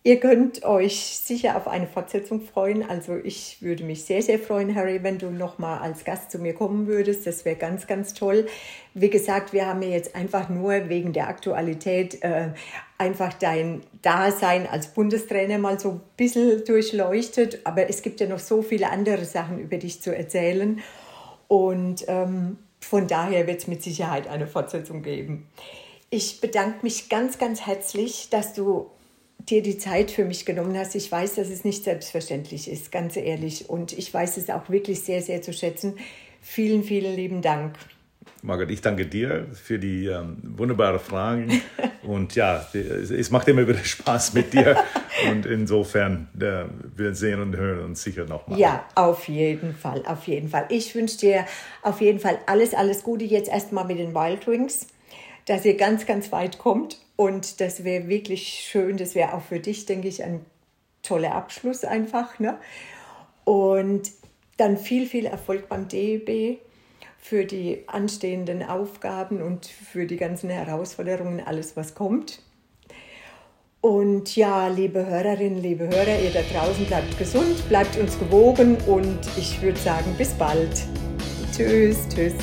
Ihr 0.07 0.21
könnt 0.21 0.64
euch 0.64 1.01
sicher 1.01 1.57
auf 1.57 1.66
eine 1.66 1.88
Fortsetzung 1.88 2.40
freuen. 2.40 2.88
Also 2.88 3.16
ich 3.16 3.61
würde 3.61 3.83
mich 3.83 4.05
sehr, 4.05 4.23
sehr 4.23 4.38
freuen, 4.38 4.77
Harry, 4.77 5.03
wenn 5.03 5.19
du 5.19 5.31
nochmal 5.31 5.81
als 5.81 6.05
Gast 6.05 6.31
zu 6.31 6.38
mir 6.38 6.55
kommen 6.55 6.87
würdest. 6.87 7.27
Das 7.27 7.45
wäre 7.45 7.57
ganz, 7.57 7.88
ganz 7.88 8.14
toll. 8.14 8.47
Wie 8.95 9.11
gesagt, 9.11 9.53
wir 9.53 9.66
haben 9.66 9.83
jetzt 9.83 10.14
einfach 10.14 10.49
nur 10.49 10.88
wegen 10.88 11.12
der 11.12 11.27
Aktualität 11.27 12.23
äh, 12.23 12.51
einfach 12.99 13.33
dein 13.33 13.81
Dasein 14.01 14.69
als 14.69 14.95
Bundestrainer 14.95 15.59
mal 15.59 15.81
so 15.81 15.90
ein 15.90 16.01
bisschen 16.16 16.64
durchleuchtet. 16.64 17.62
Aber 17.64 17.90
es 17.90 18.01
gibt 18.01 18.21
ja 18.21 18.29
noch 18.29 18.38
so 18.38 18.62
viele 18.62 18.90
andere 18.90 19.25
Sachen 19.25 19.59
über 19.59 19.77
dich 19.77 20.03
zu 20.03 20.16
erzählen. 20.16 20.79
Und 21.49 22.05
ähm, 22.07 22.59
von 22.79 23.09
daher 23.09 23.49
wird 23.49 23.59
es 23.59 23.66
mit 23.66 23.83
Sicherheit 23.83 24.29
eine 24.29 24.47
Fortsetzung 24.47 25.03
geben. 25.03 25.49
Ich 26.11 26.40
bedanke 26.40 26.79
mich 26.83 27.09
ganz, 27.09 27.38
ganz 27.38 27.66
herzlich, 27.66 28.29
dass 28.31 28.53
du 28.55 28.87
dir 29.48 29.62
die 29.62 29.78
Zeit 29.78 30.11
für 30.11 30.24
mich 30.24 30.44
genommen 30.44 30.76
hast. 30.76 30.94
Ich 30.94 31.11
weiß, 31.11 31.37
dass 31.37 31.48
es 31.48 31.64
nicht 31.64 31.85
selbstverständlich 31.85 32.70
ist, 32.70 32.90
ganz 32.90 33.16
ehrlich. 33.16 33.70
Und 33.70 33.96
ich 33.96 34.12
weiß 34.12 34.37
es 34.38 34.50
auch 34.50 34.68
wirklich 34.68 35.00
sehr, 35.00 35.22
sehr 35.22 35.42
zu 35.42 35.52
schätzen. 35.52 35.94
Vielen, 36.40 36.82
vielen 36.82 37.14
lieben 37.14 37.42
Dank. 37.42 37.76
Margaret, 38.42 38.70
ich 38.70 38.80
danke 38.80 39.06
dir 39.06 39.46
für 39.54 39.78
die 39.78 40.06
ähm, 40.06 40.37
wunderbaren 40.56 41.00
Fragen. 41.00 41.62
Und 42.02 42.37
ja, 42.37 42.64
es 42.72 43.30
macht 43.32 43.48
immer 43.48 43.66
wieder 43.66 43.82
Spaß 43.82 44.35
mit 44.35 44.52
dir. 44.52 44.76
Und 45.30 45.46
insofern, 45.46 46.28
äh, 46.38 46.64
wir 46.96 47.14
sehen 47.14 47.40
und 47.40 47.56
hören 47.56 47.85
uns 47.85 48.02
sicher 48.02 48.26
nochmal. 48.26 48.59
Ja, 48.59 48.85
auf 48.94 49.26
jeden 49.26 49.74
Fall, 49.74 50.04
auf 50.06 50.28
jeden 50.28 50.48
Fall. 50.48 50.66
Ich 50.68 50.94
wünsche 50.94 51.18
dir 51.18 51.46
auf 51.82 52.00
jeden 52.00 52.20
Fall 52.20 52.38
alles, 52.46 52.74
alles 52.74 53.02
Gute 53.02 53.24
jetzt 53.24 53.48
erstmal 53.48 53.87
mit 53.87 53.98
den 53.98 54.14
Wild 54.14 54.46
Wings, 54.46 54.87
dass 55.46 55.64
ihr 55.64 55.76
ganz, 55.76 56.06
ganz 56.06 56.30
weit 56.30 56.59
kommt 56.59 56.98
und 57.17 57.60
das 57.60 57.83
wäre 57.83 58.08
wirklich 58.08 58.67
schön, 58.71 58.96
das 58.96 59.14
wäre 59.14 59.35
auch 59.35 59.42
für 59.42 59.58
dich, 59.58 59.87
denke 59.87 60.08
ich, 60.08 60.23
ein 60.23 60.44
toller 61.02 61.35
Abschluss 61.35 61.85
einfach. 61.85 62.38
Ne? 62.38 62.58
Und 63.44 64.10
dann 64.58 64.77
viel, 64.77 65.06
viel 65.06 65.27
Erfolg 65.27 65.69
beim 65.69 65.88
DEB 65.88 66.58
für 67.19 67.44
die 67.44 67.85
anstehenden 67.88 68.62
Aufgaben 68.62 69.42
und 69.42 69.67
für 69.67 70.06
die 70.06 70.17
ganzen 70.17 70.50
Herausforderungen, 70.50 71.40
alles 71.44 71.77
was 71.77 71.94
kommt. 71.94 72.40
Und 73.81 74.35
ja, 74.37 74.69
liebe 74.69 75.06
Hörerinnen, 75.06 75.62
liebe 75.62 75.87
Hörer, 75.87 76.19
ihr 76.21 76.31
da 76.31 76.42
draußen 76.52 76.87
bleibt 76.87 77.19
gesund, 77.19 77.69
bleibt 77.69 77.96
uns 77.96 78.19
gewogen 78.19 78.77
und 78.87 79.19
ich 79.37 79.60
würde 79.62 79.79
sagen, 79.79 80.14
bis 80.19 80.31
bald. 80.35 80.85
Tschüss, 81.52 81.98
tschüss. 82.08 82.35